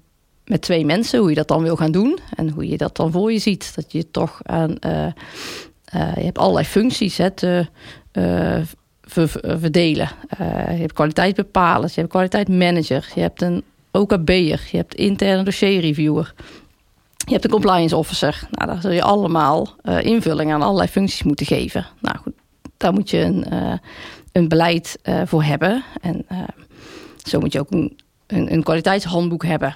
[0.45, 2.19] met twee mensen, hoe je dat dan wil gaan doen.
[2.35, 3.75] En hoe je dat dan voor je ziet.
[3.75, 4.77] Dat je toch aan.
[5.91, 7.17] je hebt allerlei functies.
[7.17, 7.67] Hè, te,
[9.11, 10.09] verdelen.
[10.41, 16.33] Uh, je hebt kwaliteitsbepalers, je hebt kwaliteitsmanager, je hebt een OKB'er, je hebt interne dossierreviewer.
[17.17, 18.47] Je hebt een compliance officer.
[18.51, 21.87] Nou, daar zul je allemaal uh, invulling aan allerlei functies moeten geven.
[21.99, 22.33] Nou goed,
[22.77, 23.45] daar moet je een,
[24.31, 25.83] een beleid voor hebben.
[26.01, 26.25] En
[27.23, 27.97] Zo moet je ook een,
[28.27, 29.75] een, kwaliteitshandboek hebben.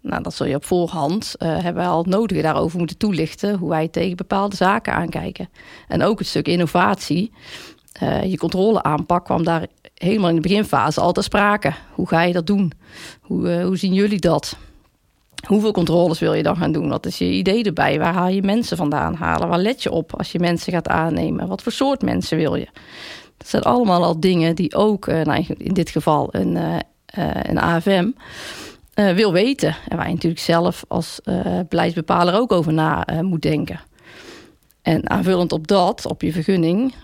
[0.00, 3.58] Nou, dat zul je op voorhand hebben we al het nodige daarover moeten toelichten.
[3.58, 5.48] Hoe wij tegen bepaalde zaken aankijken.
[5.88, 7.32] En ook het stuk innovatie.
[8.02, 11.72] Uh, je controleaanpak kwam daar helemaal in de beginfase altijd sprake.
[11.94, 12.72] Hoe ga je dat doen?
[13.20, 14.56] Hoe, uh, hoe zien jullie dat?
[15.46, 16.88] Hoeveel controles wil je dan gaan doen?
[16.88, 17.98] Wat is je idee erbij?
[17.98, 19.48] Waar haal je mensen vandaan halen?
[19.48, 21.48] Waar let je op als je mensen gaat aannemen?
[21.48, 22.68] Wat voor soort mensen wil je?
[23.36, 26.58] Dat zijn allemaal al dingen die ook, uh, nou, in dit geval een,
[27.42, 28.10] een AFM,
[28.94, 29.76] wil weten.
[29.88, 31.20] En waar je natuurlijk zelf als
[31.68, 33.80] beleidsbepaler ook over na moet denken.
[34.82, 36.94] En aanvullend op dat, op je vergunning,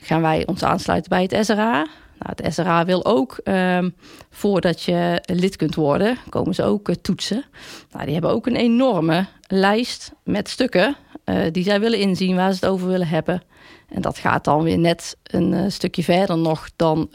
[0.00, 1.86] gaan wij ons aansluiten bij het SRA.
[2.18, 3.94] Nou, het SRA wil ook, um,
[4.30, 7.44] voordat je lid kunt worden, komen ze ook uh, toetsen.
[7.92, 12.52] Nou, die hebben ook een enorme lijst met stukken uh, die zij willen inzien, waar
[12.52, 13.42] ze het over willen hebben.
[13.88, 17.08] En dat gaat dan weer net een uh, stukje verder nog dan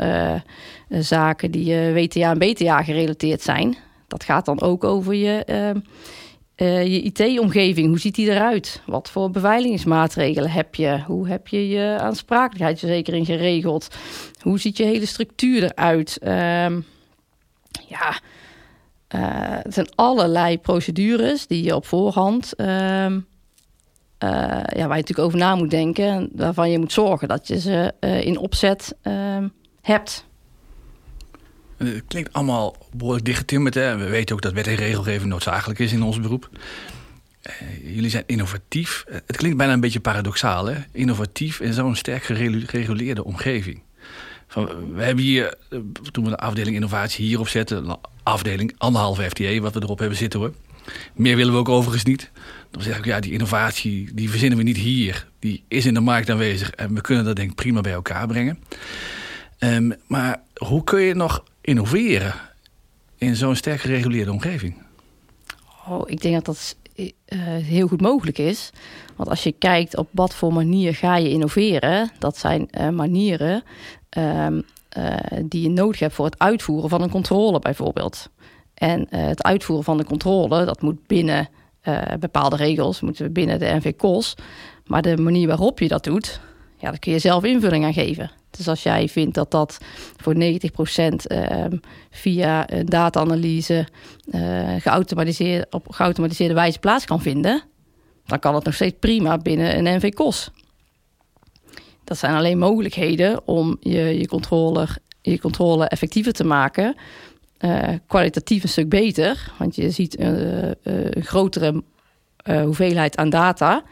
[0.90, 3.78] zaken die WTA en BTA gerelateerd zijn.
[4.08, 5.80] Dat gaat dan ook over je ehm,
[6.58, 8.82] uh, je IT-omgeving, hoe ziet die eruit?
[8.86, 11.04] Wat voor beveiligingsmaatregelen heb je?
[11.06, 13.88] Hoe heb je je aansprakelijkheidsverzekering geregeld?
[14.42, 16.20] Hoe ziet je hele structuur eruit?
[16.24, 16.30] Uh,
[17.88, 18.20] ja,
[19.16, 22.54] uh, het zijn allerlei procedures die je op voorhand...
[22.58, 23.16] Uh,
[24.20, 26.06] ja, waar je natuurlijk over na moet denken...
[26.06, 29.48] en waarvan je moet zorgen dat je ze in opzet ehm,
[29.82, 30.26] hebt.
[31.78, 33.74] Het klinkt allemaal behoorlijk dichtgetimmerd.
[33.74, 33.98] Hè?
[33.98, 36.50] We weten ook dat wet en regelgeving noodzakelijk is in ons beroep.
[37.50, 39.06] Uh, jullie zijn innovatief.
[39.08, 40.66] Uh, het klinkt bijna een beetje paradoxaal.
[40.66, 40.76] Hè?
[40.92, 43.82] Innovatief in zo'n sterk gereguleerde omgeving.
[44.48, 45.56] Van, we hebben hier,
[46.12, 47.90] toen we de afdeling innovatie hierop zetten...
[47.90, 50.54] een afdeling anderhalf FTA, wat we erop hebben zitten hoor.
[51.14, 52.32] Meer willen we ook overigens niet.
[52.72, 55.28] Dan zeg ik, ja, die innovatie, die verzinnen we niet hier.
[55.40, 58.28] Die is in de markt aanwezig en we kunnen dat denk ik prima bij elkaar
[58.28, 58.60] brengen.
[59.60, 62.34] Um, maar hoe kun je nog innoveren
[63.18, 64.84] in zo'n sterk gereguleerde omgeving?
[65.88, 67.10] Oh, ik denk dat dat uh,
[67.46, 68.70] heel goed mogelijk is.
[69.16, 73.64] Want als je kijkt op wat voor manier ga je innoveren, dat zijn uh, manieren
[74.18, 74.64] um,
[74.98, 78.30] uh, die je nodig hebt voor het uitvoeren van een controle bijvoorbeeld.
[78.74, 81.50] En het uitvoeren van de controle, dat moet binnen
[82.20, 84.36] bepaalde regels, moeten binnen de NV-COS.
[84.86, 86.40] Maar de manier waarop je dat doet,
[86.78, 88.32] ja, daar kun je zelf invulling aan geven.
[88.58, 89.78] Dus als jij vindt dat dat
[90.18, 91.66] voor 90% uh,
[92.10, 93.88] via data-analyse
[94.26, 97.64] uh, geautomatiseerd, op geautomatiseerde wijze plaats kan vinden,
[98.26, 100.52] dan kan het nog steeds prima binnen een NV-COS.
[102.04, 104.88] Dat zijn alleen mogelijkheden om je, je, controle,
[105.22, 106.96] je controle effectiever te maken.
[107.60, 111.84] Uh, kwalitatief een stuk beter, want je ziet uh, een grotere
[112.44, 113.84] hoeveelheid aan data,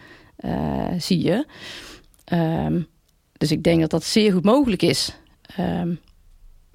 [0.97, 1.45] zie je.
[2.33, 2.87] Um,
[3.37, 5.15] dus ik denk dat dat zeer goed mogelijk is.
[5.59, 5.99] Um,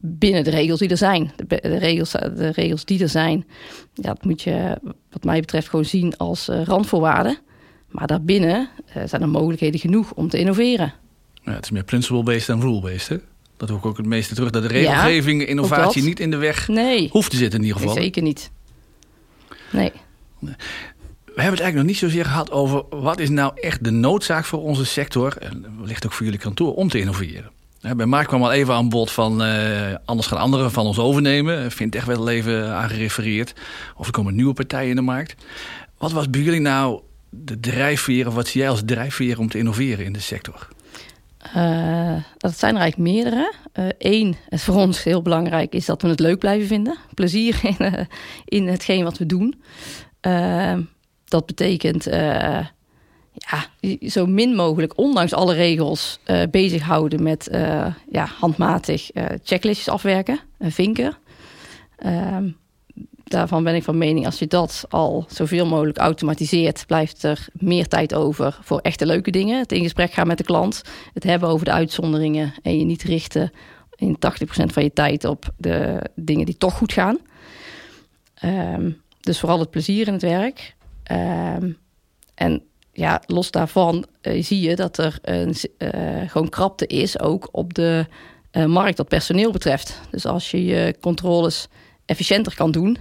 [0.01, 1.33] binnen de regels die er zijn.
[1.37, 3.47] De, de, regels, de regels die er zijn,
[3.94, 4.79] ja, dat moet je
[5.11, 7.38] wat mij betreft gewoon zien als uh, randvoorwaarden.
[7.88, 10.94] Maar daarbinnen uh, zijn er mogelijkheden genoeg om te innoveren.
[11.42, 13.16] Ja, het is meer principle-based dan rule-based, hè?
[13.57, 14.51] Dat hoor ik ook het meeste terug.
[14.51, 17.09] Dat de regelgeving, ja, innovatie niet in de weg nee.
[17.11, 17.94] hoeft te zitten in ieder geval.
[17.94, 18.51] Nee, zeker niet.
[19.73, 19.92] Nee.
[21.38, 24.44] We hebben het eigenlijk nog niet zozeer gehad over wat is nou echt de noodzaak
[24.44, 27.51] voor onze sector, en wellicht ook voor jullie kantoor, om te innoveren.
[27.96, 31.70] Bij Mark kwam al even aan bod van uh, anders gaan anderen van ons overnemen.
[31.70, 33.55] Vindt echt wel even aangerefereerd.
[33.96, 35.44] Of er komen nieuwe partijen in de markt.
[35.98, 39.59] Wat was bij jullie nou de drijfveer, of wat zie jij als drijfveer om te
[39.59, 40.68] innoveren in de sector?
[41.57, 43.55] Uh, dat zijn er eigenlijk meerdere.
[43.98, 46.96] Eén, uh, voor ons heel belangrijk, is dat we het leuk blijven vinden.
[47.14, 48.09] Plezier in,
[48.44, 49.55] in hetgeen wat we doen
[51.29, 52.67] dat betekent uh,
[53.33, 53.67] ja,
[54.09, 59.11] zo min mogelijk, ondanks alle regels, uh, bezighouden met uh, ja, handmatig
[59.43, 61.17] checklistjes afwerken, vinken.
[61.97, 62.49] Ehm,
[63.25, 67.88] daarvan ben ik van mening, als je dat al zoveel mogelijk automatiseert, blijft er meer
[67.88, 69.59] tijd over voor echte leuke dingen.
[69.59, 73.03] Het in gesprek gaan met de klant, het hebben over de uitzonderingen en je niet
[73.03, 73.53] richten
[73.97, 77.19] in 80% van je tijd op de dingen die toch goed gaan.
[78.45, 80.77] Um, dus vooral het plezier in het werk.
[81.11, 81.77] Um,
[82.35, 87.49] en ja, los daarvan uh, zie je dat er een, uh, gewoon krapte is ook
[87.53, 88.07] op de
[88.53, 90.01] uh, markt wat personeel betreft.
[90.11, 91.68] Dus als je je controles
[92.05, 92.97] efficiënter kan doen,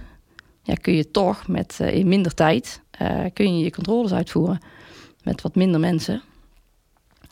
[0.62, 2.82] ja, kun je toch met in minder tijd
[3.32, 4.58] kun je je controles uitvoeren
[5.22, 6.22] met wat minder mensen.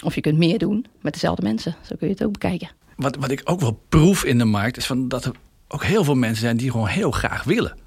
[0.04, 1.76] Of je kunt meer doen met dezelfde mensen.
[1.82, 2.70] Zo kun je het ook bekijken.
[2.96, 5.32] Wat, wat ik ook wel proef in de markt is van dat er
[5.68, 7.78] ook heel veel mensen zijn die gewoon heel graag willen.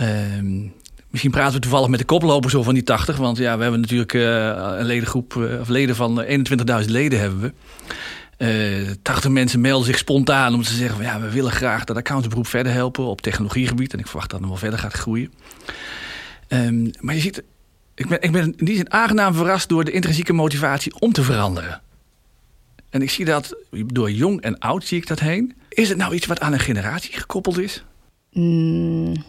[0.00, 0.74] Um,
[1.10, 3.16] Misschien praten we toevallig met de koplopers zo van die 80.
[3.16, 4.22] Want ja, we hebben natuurlijk uh,
[4.78, 7.52] een ledengroep, uh, of leden van 21.000 leden hebben we.
[8.86, 11.02] Uh, 80 mensen melden zich spontaan om te zeggen...
[11.02, 13.92] Ja, we willen graag dat accountantberoep verder helpen op technologiegebied.
[13.92, 15.32] En ik verwacht dat het nog wel verder gaat groeien.
[16.48, 17.42] Um, maar je ziet,
[17.94, 21.22] ik ben, ik ben in die zin aangenaam verrast door de intrinsieke motivatie om te
[21.22, 21.80] veranderen.
[22.90, 25.54] En ik zie dat door jong en oud zie ik dat heen.
[25.68, 27.84] Is het nou iets wat aan een generatie gekoppeld is?
[28.32, 29.24] Mm,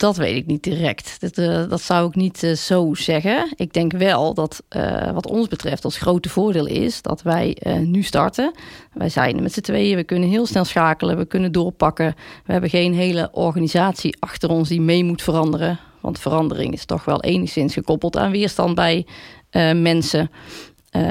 [0.00, 1.20] dat weet ik niet direct.
[1.20, 3.52] Dat, uh, dat zou ik niet uh, zo zeggen.
[3.56, 8.02] Ik denk wel dat uh, wat ons betreft als grote voordeel is dat wij nu
[8.02, 8.52] starten.
[8.92, 12.14] Wij zijn met z'n tweeën, we kunnen heel snel schakelen, we kunnen doorpakken.
[12.44, 15.78] We hebben geen hele organisatie achter ons die mee moet veranderen.
[16.00, 19.06] Want verandering is toch wel enigszins gekoppeld aan weerstand bij
[19.74, 20.30] mensen.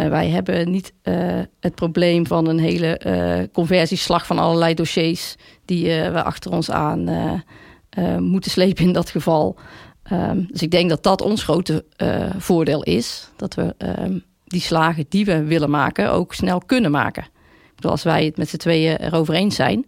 [0.09, 0.93] wij hebben niet
[1.59, 7.09] het probleem van een hele conversieslag van allerlei dossiers die we achter ons aan
[7.97, 9.57] uh, moeten slepen in dat geval.
[10.11, 13.29] Um, dus ik denk dat dat ons grote uh, voordeel is.
[13.35, 17.27] Dat we um, die slagen die we willen maken ook snel kunnen maken.
[17.75, 19.85] Bedoel, als wij het met z'n tweeën erover eens zijn...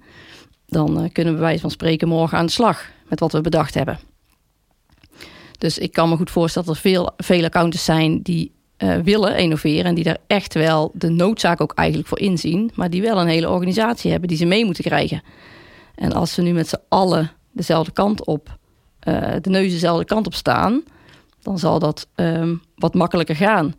[0.67, 2.89] dan uh, kunnen we bij van spreken morgen aan de slag...
[3.07, 3.99] met wat we bedacht hebben.
[5.57, 8.21] Dus ik kan me goed voorstellen dat er veel, veel accountants zijn...
[8.21, 8.51] die
[9.03, 12.71] willen innoveren en die daar echt wel de noodzaak ook eigenlijk voor inzien...
[12.75, 15.23] maar die wel een hele organisatie hebben die ze mee moeten krijgen.
[15.95, 18.57] En als ze nu met z'n allen dezelfde kant op,
[19.07, 20.83] uh, de neus dezelfde kant op staan,
[21.41, 23.75] dan zal dat um, wat makkelijker gaan.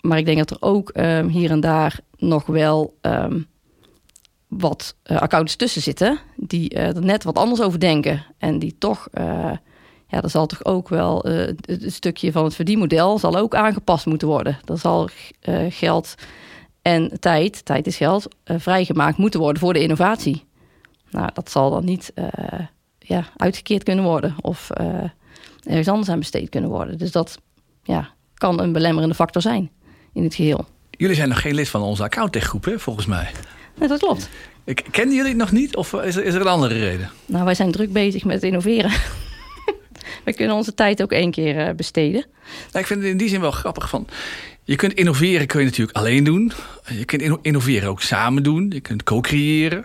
[0.00, 3.46] Maar ik denk dat er ook um, hier en daar nog wel um,
[4.46, 8.24] wat uh, accounts tussen zitten die uh, er net wat anders over denken.
[8.38, 9.08] En die toch,
[10.08, 11.24] ja, er zal toch ook wel
[11.60, 14.58] het stukje van het verdienmodel zal ook aangepast moeten worden.
[14.64, 15.08] Er zal
[15.68, 16.14] geld
[16.82, 20.44] en tijd, tijd is geld, vrijgemaakt moeten worden voor de innovatie.
[21.10, 22.12] Nou, dat zal dan niet
[23.06, 24.86] ja, uitgekeerd kunnen worden of uh,
[25.64, 26.98] ergens anders aan besteed kunnen worden.
[26.98, 27.38] Dus dat
[27.82, 29.70] ja, kan een belemmerende factor zijn
[30.12, 30.66] in het geheel.
[30.90, 33.30] Jullie zijn nog geen lid van onze accounttech-groep, hè, volgens mij.
[33.74, 34.28] Nee, dat klopt.
[34.64, 37.10] Ik, kennen jullie het nog niet of is er, is er een andere reden?
[37.26, 38.90] Nou, wij zijn druk bezig met innoveren.
[40.24, 42.24] we kunnen onze tijd ook één keer uh, besteden.
[42.72, 44.06] Nou, ik vind het in die zin wel grappig van...
[44.64, 46.52] Je kunt innoveren kun je natuurlijk alleen doen.
[46.88, 48.70] Je kunt innoveren ook samen doen.
[48.74, 49.84] Je kunt co-creëren.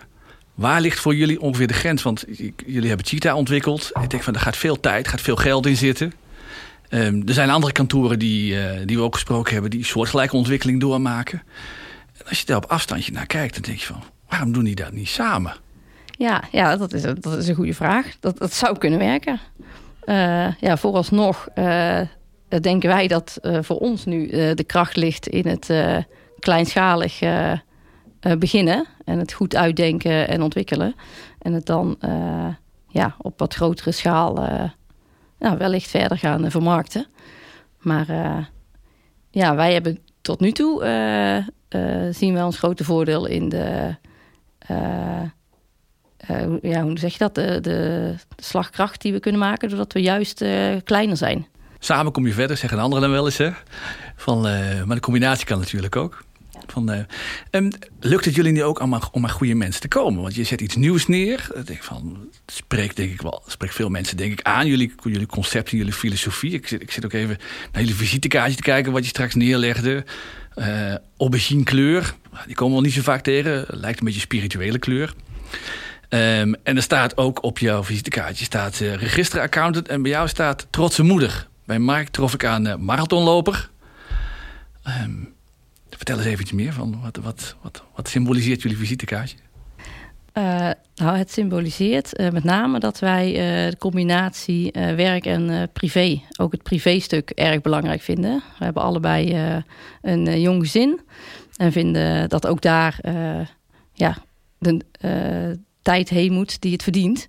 [0.61, 2.03] Waar ligt voor jullie ongeveer de grens?
[2.03, 2.25] Want
[2.65, 3.91] jullie hebben Cheetah ontwikkeld.
[4.01, 6.13] Ik denk van, er gaat veel tijd, gaat veel geld in zitten.
[6.89, 9.71] Um, er zijn andere kantoren die, uh, die we ook gesproken hebben...
[9.71, 11.41] die soortgelijke ontwikkeling doormaken.
[12.17, 14.03] En als je daar op afstandje naar kijkt, dan denk je van...
[14.29, 15.53] waarom doen die dat niet samen?
[16.17, 18.07] Ja, ja dat, is, dat is een goede vraag.
[18.19, 19.39] Dat, dat zou kunnen werken.
[20.05, 21.99] Uh, ja, vooralsnog uh,
[22.61, 25.27] denken wij dat voor ons nu de kracht ligt...
[25.27, 25.69] in het
[26.39, 27.19] kleinschalig
[28.21, 30.95] uh, beginnen en het goed uitdenken en ontwikkelen.
[31.39, 32.47] En het dan uh,
[32.87, 34.63] ja, op wat grotere schaal uh,
[35.39, 37.05] nou, wellicht verder gaan vermarkten.
[37.79, 38.07] Maar
[39.31, 40.83] ja, wij hebben tot nu toe
[42.11, 43.95] zien we ons grote voordeel in de.
[46.61, 47.35] ja, hoe zeg je dat?
[47.35, 50.43] De, de, slagkracht die we kunnen maken, doordat we juist
[50.83, 51.47] kleiner zijn.
[51.79, 53.37] Samen kom je verder, zeggen anderen dan wel eens.
[53.37, 53.49] Hè?
[54.15, 54.41] Van,
[54.85, 56.23] maar de combinatie kan natuurlijk ook.
[56.71, 57.05] Van,
[57.51, 57.67] uh,
[57.99, 60.21] lukt het jullie nu ook om, om aan goede mensen te komen?
[60.21, 61.47] Want je zet iets nieuws neer.
[61.55, 64.67] Ik denk van, spreekt denk ik wel, spreekt veel mensen denk ik aan.
[64.67, 66.51] Jullie, jullie concepten, jullie filosofie.
[66.51, 67.37] Ik zit, ik zit ook even
[67.71, 70.05] naar jullie visitekaartje te kijken wat je straks neerlegde.
[70.55, 73.65] Uh, aubergine kleur, die komen we niet zo vaak tegen.
[73.67, 75.13] Lijkt een beetje spirituele kleur.
[76.09, 79.87] Um, en er staat ook op jouw visitekaartje staat uh, registeraccountant.
[79.87, 81.47] En bij jou staat trotse moeder.
[81.65, 83.69] Bij Mark trof ik aan marathonloper.
[84.87, 85.33] Um,
[86.01, 89.37] Vertel eens even iets meer van wat, wat, wat, wat symboliseert jullie visitekaartje?
[90.33, 96.21] Uh, nou, het symboliseert uh, met name dat wij uh, de combinatie werk en privé,
[96.37, 98.43] ook het privéstuk, erg belangrijk vinden.
[98.57, 99.35] We hebben allebei
[100.01, 100.99] een jong gezin
[101.55, 102.99] en vinden dat ook daar
[103.93, 104.17] ja,
[104.57, 107.27] de tijd heen moet die het verdient.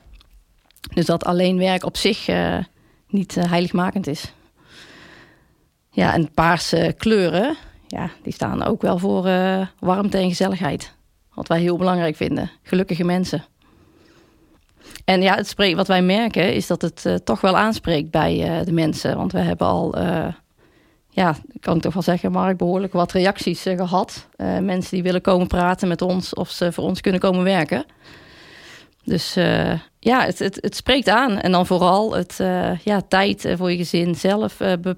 [0.94, 2.28] Dus dat alleen werk op zich
[3.08, 4.32] niet heiligmakend is.
[5.90, 7.56] Ja, en paarse kleuren,
[7.92, 10.94] ja, die staan ook wel voor uh, warmte en gezelligheid.
[11.34, 12.50] Wat wij heel belangrijk vinden.
[12.62, 13.44] Gelukkige mensen.
[15.04, 18.64] En ja, het wat wij merken is dat het uh, toch wel aanspreekt bij uh,
[18.64, 19.16] de mensen.
[19.16, 19.98] Want we hebben al,
[21.08, 24.28] ja, kan ik toch wel zeggen, Mark, behoorlijk wat reacties gehad.
[24.60, 27.84] mensen die willen komen praten met ons of ze voor ons kunnen komen werken.
[29.04, 29.34] Dus
[29.98, 31.38] ja, het, het, het, spreekt aan.
[31.38, 32.36] En dan vooral het
[32.84, 34.96] ja, tijd voor je gezin zelf be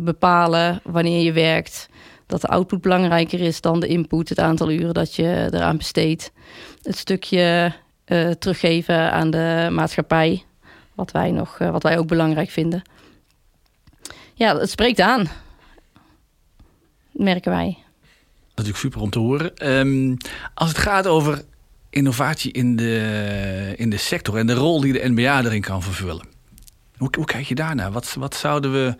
[0.00, 1.88] bepalen wanneer je werkt.
[2.26, 6.32] Dat de output belangrijker is dan de input, het aantal uren dat je eraan besteedt.
[6.82, 7.72] Het stukje
[8.06, 10.44] uh, teruggeven aan de maatschappij,
[10.94, 12.82] wat wij, nog, uh, wat wij ook belangrijk vinden.
[14.34, 15.28] Ja, het spreekt aan,
[17.12, 17.78] merken wij.
[18.48, 19.56] natuurlijk super om te horen.
[19.56, 20.16] Ehm,
[20.54, 21.42] als het gaat over
[21.90, 26.26] innovatie in de, in de sector en de rol die de NBA erin kan vervullen.
[26.96, 27.92] Hoe, hoe kijk je daarnaar?
[27.92, 28.96] Wat, wat zouden we.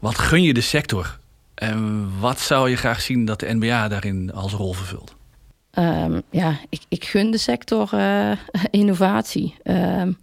[0.00, 1.18] Wat gun je de sector?
[1.54, 5.16] En wat zou je graag zien dat de NBA daarin als rol vervult?
[5.78, 8.32] Um, ja, ik, ik gun de sector uh,
[8.70, 9.54] innovatie.
[9.64, 10.18] Um,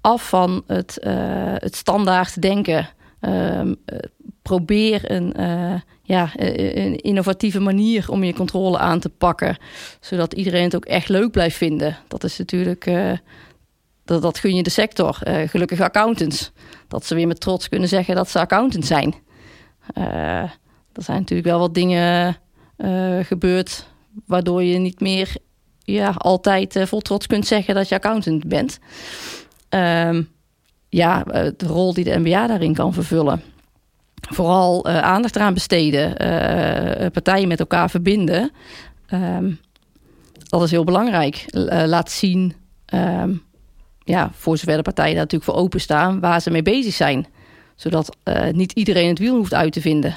[0.00, 1.12] af van het, uh,
[1.54, 2.88] het standaard denken.
[3.20, 3.76] Um,
[4.42, 9.56] probeer een, uh, ja, een innovatieve manier om je controle aan te pakken.
[10.00, 11.98] Zodat iedereen het ook echt leuk blijft vinden.
[12.08, 12.90] Dat is natuurlijk.
[14.04, 15.18] dat, dat gun je de sector.
[15.46, 16.52] gelukkig accountants.
[16.92, 19.14] Dat ze weer met trots kunnen zeggen dat ze accountants zijn.
[20.92, 22.36] er zijn natuurlijk wel wat dingen
[23.22, 23.86] gebeurd
[24.26, 25.36] waardoor je niet meer
[25.84, 28.78] ja, altijd uh, vol trots kunt zeggen dat je accountant bent.
[29.68, 30.30] Um,
[30.88, 33.42] ja, eh, de rol die de MBA daarin kan vervullen.
[34.30, 38.50] Vooral uh, aandacht eraan besteden, uh, partijen met elkaar verbinden.
[39.14, 39.60] Um,
[40.48, 41.44] dat is heel belangrijk.
[41.86, 42.54] laat zien,
[42.94, 43.42] um,
[44.04, 47.26] ja, voor zover de partijen daar natuurlijk voor openstaan, waar ze mee bezig zijn.
[47.76, 48.16] Zodat
[48.52, 50.16] niet iedereen het wiel hoeft uit te vinden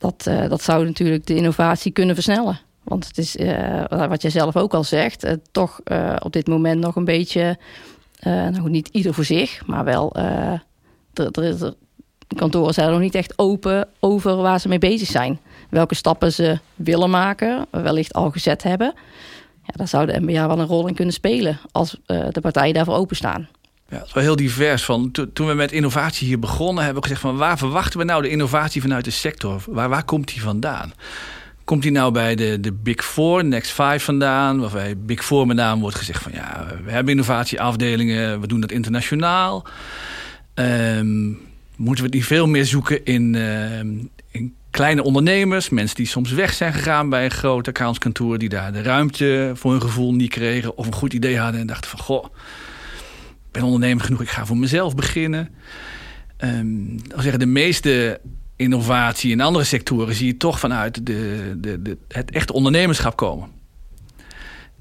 [0.00, 2.60] dat, uh, dat zou natuurlijk de innovatie kunnen versnellen.
[2.82, 5.80] Want het is, uh, wat jij zelf ook al zegt, toch
[6.18, 7.58] op dit moment nog een beetje,
[8.22, 10.12] nou niet ieder voor zich, maar wel,
[11.12, 11.74] de
[12.36, 15.40] kantoren zijn nog niet echt open over waar ze mee bezig zijn.
[15.70, 18.94] Welke stappen ze willen maken, wellicht al gezet hebben.
[19.70, 22.94] Ja, daar zou de MBA wel een rol in kunnen spelen als de partijen daarvoor
[22.94, 23.48] openstaan.
[23.88, 24.84] Ja, het is wel heel divers.
[24.84, 28.22] Van, toen we met innovatie hier begonnen, hebben we gezegd van waar verwachten we nou
[28.22, 29.62] de innovatie vanuit de sector?
[29.66, 30.92] Waar, waar komt die vandaan?
[31.64, 34.60] Komt die nou bij de, de Big Four, Next Five vandaan?
[34.60, 38.72] Waarbij Big Four met name wordt gezegd van ja, we hebben innovatieafdelingen, we doen dat
[38.72, 39.66] internationaal.
[40.54, 41.38] Um,
[41.76, 44.10] moeten we niet veel meer zoeken in, in
[44.70, 48.82] kleine ondernemers, mensen die soms weg zijn gegaan bij een groot accountskantoor, die daar de
[48.82, 52.24] ruimte voor hun gevoel niet kregen of een goed idee hadden en dachten van goh
[53.50, 55.48] ben ondernemer genoeg, ik ga voor mezelf beginnen.
[56.38, 58.20] Um, zeggen, de meeste
[58.56, 63.48] innovatie in andere sectoren zie je toch vanuit de, de, de, het echte ondernemerschap komen.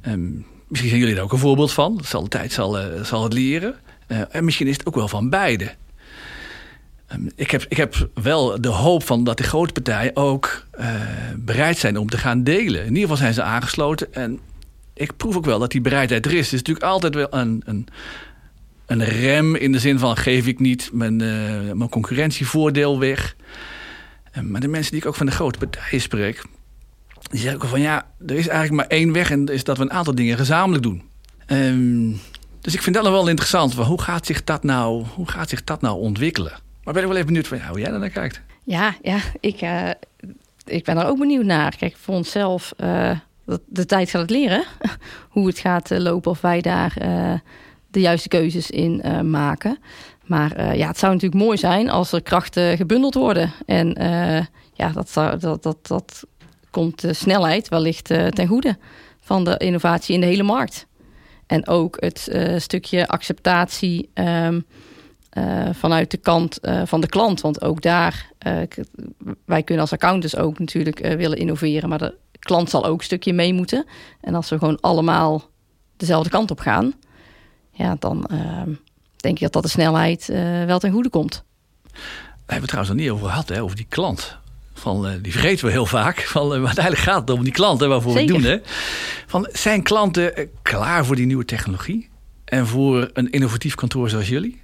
[0.07, 1.99] Um, misschien zijn jullie daar ook een voorbeeld van.
[2.03, 3.75] Zal de tijd zal, uh, zal het leren.
[4.07, 5.75] Uh, en misschien is het ook wel van beide.
[7.13, 10.85] Um, ik, heb, ik heb wel de hoop van dat de grote partijen ook uh,
[11.37, 12.81] bereid zijn om te gaan delen.
[12.81, 14.13] In ieder geval zijn ze aangesloten.
[14.13, 14.39] En
[14.93, 16.45] ik proef ook wel dat die bereidheid er is.
[16.51, 17.87] Het is natuurlijk altijd wel een, een,
[18.85, 23.35] een rem in de zin van geef ik niet mijn, uh, mijn concurrentievoordeel weg.
[24.37, 26.43] Uh, maar de mensen die ik ook van de grote partijen spreek,
[27.29, 29.77] die zeggen ook van ja, er is eigenlijk maar één weg en dat is dat
[29.77, 31.03] we een aantal dingen gezamenlijk doen.
[31.47, 32.19] Um,
[32.61, 33.73] dus ik vind dat nog wel interessant.
[33.73, 36.51] Hoe, gaat zich dat nou, hoe gaat zich dat nou ontwikkelen?
[36.89, 38.41] Maar ben ik wel even benieuwd van ja, hoe jij daar naar kijkt.
[38.63, 39.89] Ja, ja ik, uh,
[40.65, 41.75] ik ben er ook benieuwd naar.
[41.77, 42.73] Kijk, voor onszelf,
[43.65, 44.63] de tijd gaat het leren.
[45.29, 46.93] hoe het gaat lopen of wij daar
[47.91, 49.77] de juiste keuzes in maken.
[50.25, 53.51] Maar ja, het zou natuurlijk mooi zijn als er krachten gebundeld worden.
[53.65, 53.95] En
[54.73, 56.23] ja, dat, zou, dat, dat, dat
[56.69, 58.77] komt de snelheid wellicht ten goede
[59.19, 60.87] van de innovatie in de hele markt.
[61.47, 64.65] En ook het stukje acceptatie um,
[65.71, 67.41] vanuit de kant van de klant.
[67.41, 68.31] Want ook daar,
[69.45, 73.33] wij kunnen als accountants ook natuurlijk willen innoveren, maar de klant zal ook een stukje
[73.33, 73.85] mee moeten.
[74.21, 75.49] En als we gewoon allemaal
[75.97, 76.93] dezelfde kant op gaan,
[77.71, 78.61] ja, dan uh,
[79.15, 80.25] denk je dat dat de snelheid
[80.65, 81.43] wel ten goede komt.
[81.91, 84.37] Daar hebben we trouwens nog niet over gehad, hè, over die klant.
[84.73, 86.19] Van, die vergeten we heel vaak.
[86.19, 88.35] Van, maar uiteindelijk gaat het om die klant, waarvoor Zeker.
[88.35, 88.51] we doen.
[88.51, 88.57] Hè.
[89.27, 92.09] Van, zijn klanten klaar voor die nieuwe technologie?
[92.45, 94.61] En voor een innovatief kantoor zoals jullie?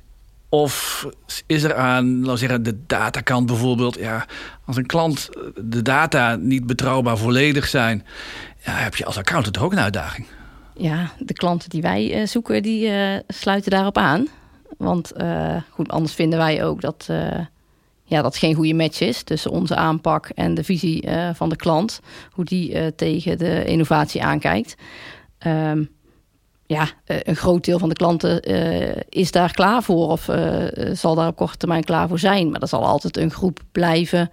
[0.55, 1.05] Of
[1.45, 3.95] is er aan, laten we zeggen, de datakant bijvoorbeeld...
[3.95, 4.25] Ja,
[4.65, 8.05] als een klant de data niet betrouwbaar volledig zijn...
[8.65, 10.27] Ja, heb je als accountant ook een uitdaging
[10.77, 14.27] ja, de klanten die wij uh, zoeken, die uh, sluiten daarop aan.
[14.77, 15.11] Want
[15.69, 17.09] goed, anders vinden wij ook dat,
[18.03, 21.99] ja, dat geen goede match is tussen onze aanpak en de visie van de klant.
[22.31, 24.75] Hoe die tegen de innovatie aankijkt.
[25.47, 25.89] Um,
[26.65, 28.41] ja, een groot deel van de klanten
[29.09, 30.29] is daar klaar voor of
[30.93, 32.49] zal daar op korte termijn klaar voor zijn.
[32.49, 34.31] Maar er zal altijd een groep blijven.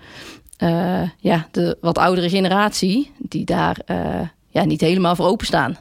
[1.19, 3.77] ja, de wat oudere generatie die daar
[4.49, 5.77] ja, niet helemaal voor openstaan.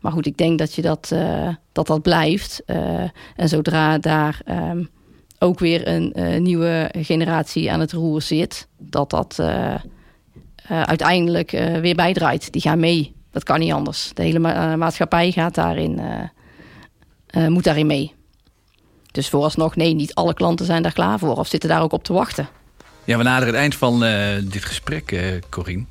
[0.00, 1.14] Maar goed, ik denk dat je dat,
[1.72, 2.62] dat, dat blijft.
[3.36, 4.90] En zodra daar um,
[5.38, 9.42] ook weer een nieuwe generatie aan het roer zit, dat dat
[10.68, 11.50] uiteindelijk
[11.80, 12.52] weer bijdraait.
[12.52, 13.14] Die gaan mee.
[13.32, 14.10] Dat kan niet anders.
[14.14, 16.00] De hele ma maatschappij gaat daarin,
[17.48, 18.14] moet daarin mee.
[19.10, 22.04] Dus vooralsnog, nee, niet alle klanten zijn daar klaar voor of zitten daar ook op
[22.04, 22.48] te wachten.
[23.04, 25.84] Ja, we naderen het eind van uh, dit gesprek, uh, Corine.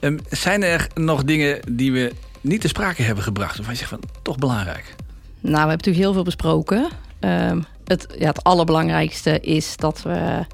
[0.00, 3.56] Um, zijn er nog dingen die we niet te sprake hebben gebracht...
[3.56, 4.94] waarvan je zegt van, toch belangrijk?
[5.40, 6.88] Nou, we hebben natuurlijk heel veel besproken.
[7.20, 10.46] Um, het, ja, het allerbelangrijkste is dat we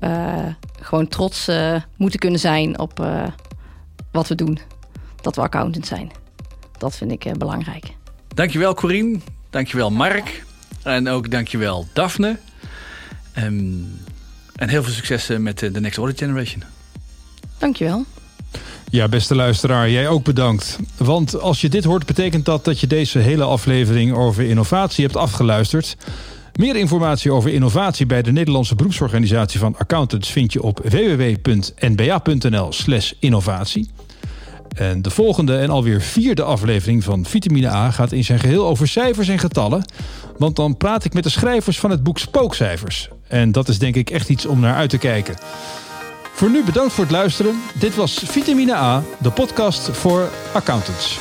[0.00, 0.46] uh,
[0.80, 1.50] gewoon trots
[1.96, 3.06] moeten kunnen zijn op
[4.12, 4.58] wat we doen.
[5.20, 6.10] Dat we accountant zijn.
[6.78, 7.84] Dat vind ik belangrijk.
[8.34, 9.18] Dankjewel Corine,
[9.50, 10.44] dankjewel Mark
[10.82, 12.38] en ook dankjewel Daphne.
[13.38, 14.00] Um,
[14.56, 16.62] en heel veel succes met de Next Audit Generation.
[17.58, 18.04] Dankjewel.
[18.90, 20.78] Ja, beste luisteraar, jij ook bedankt.
[20.96, 25.16] Want als je dit hoort, betekent dat dat je deze hele aflevering over innovatie hebt
[25.16, 25.96] afgeluisterd.
[26.54, 33.90] Meer informatie over innovatie bij de Nederlandse beroepsorganisatie van accountants vind je op www.nba.nl/slash innovatie.
[34.76, 38.88] En de volgende en alweer vierde aflevering van Vitamine A gaat in zijn geheel over
[38.88, 39.84] cijfers en getallen.
[40.38, 43.08] Want dan praat ik met de schrijvers van het boek Spookcijfers.
[43.28, 45.36] En dat is denk ik echt iets om naar uit te kijken.
[46.32, 47.60] Voor nu bedankt voor het luisteren.
[47.78, 51.18] Dit was Vitamine A, de podcast voor accountants.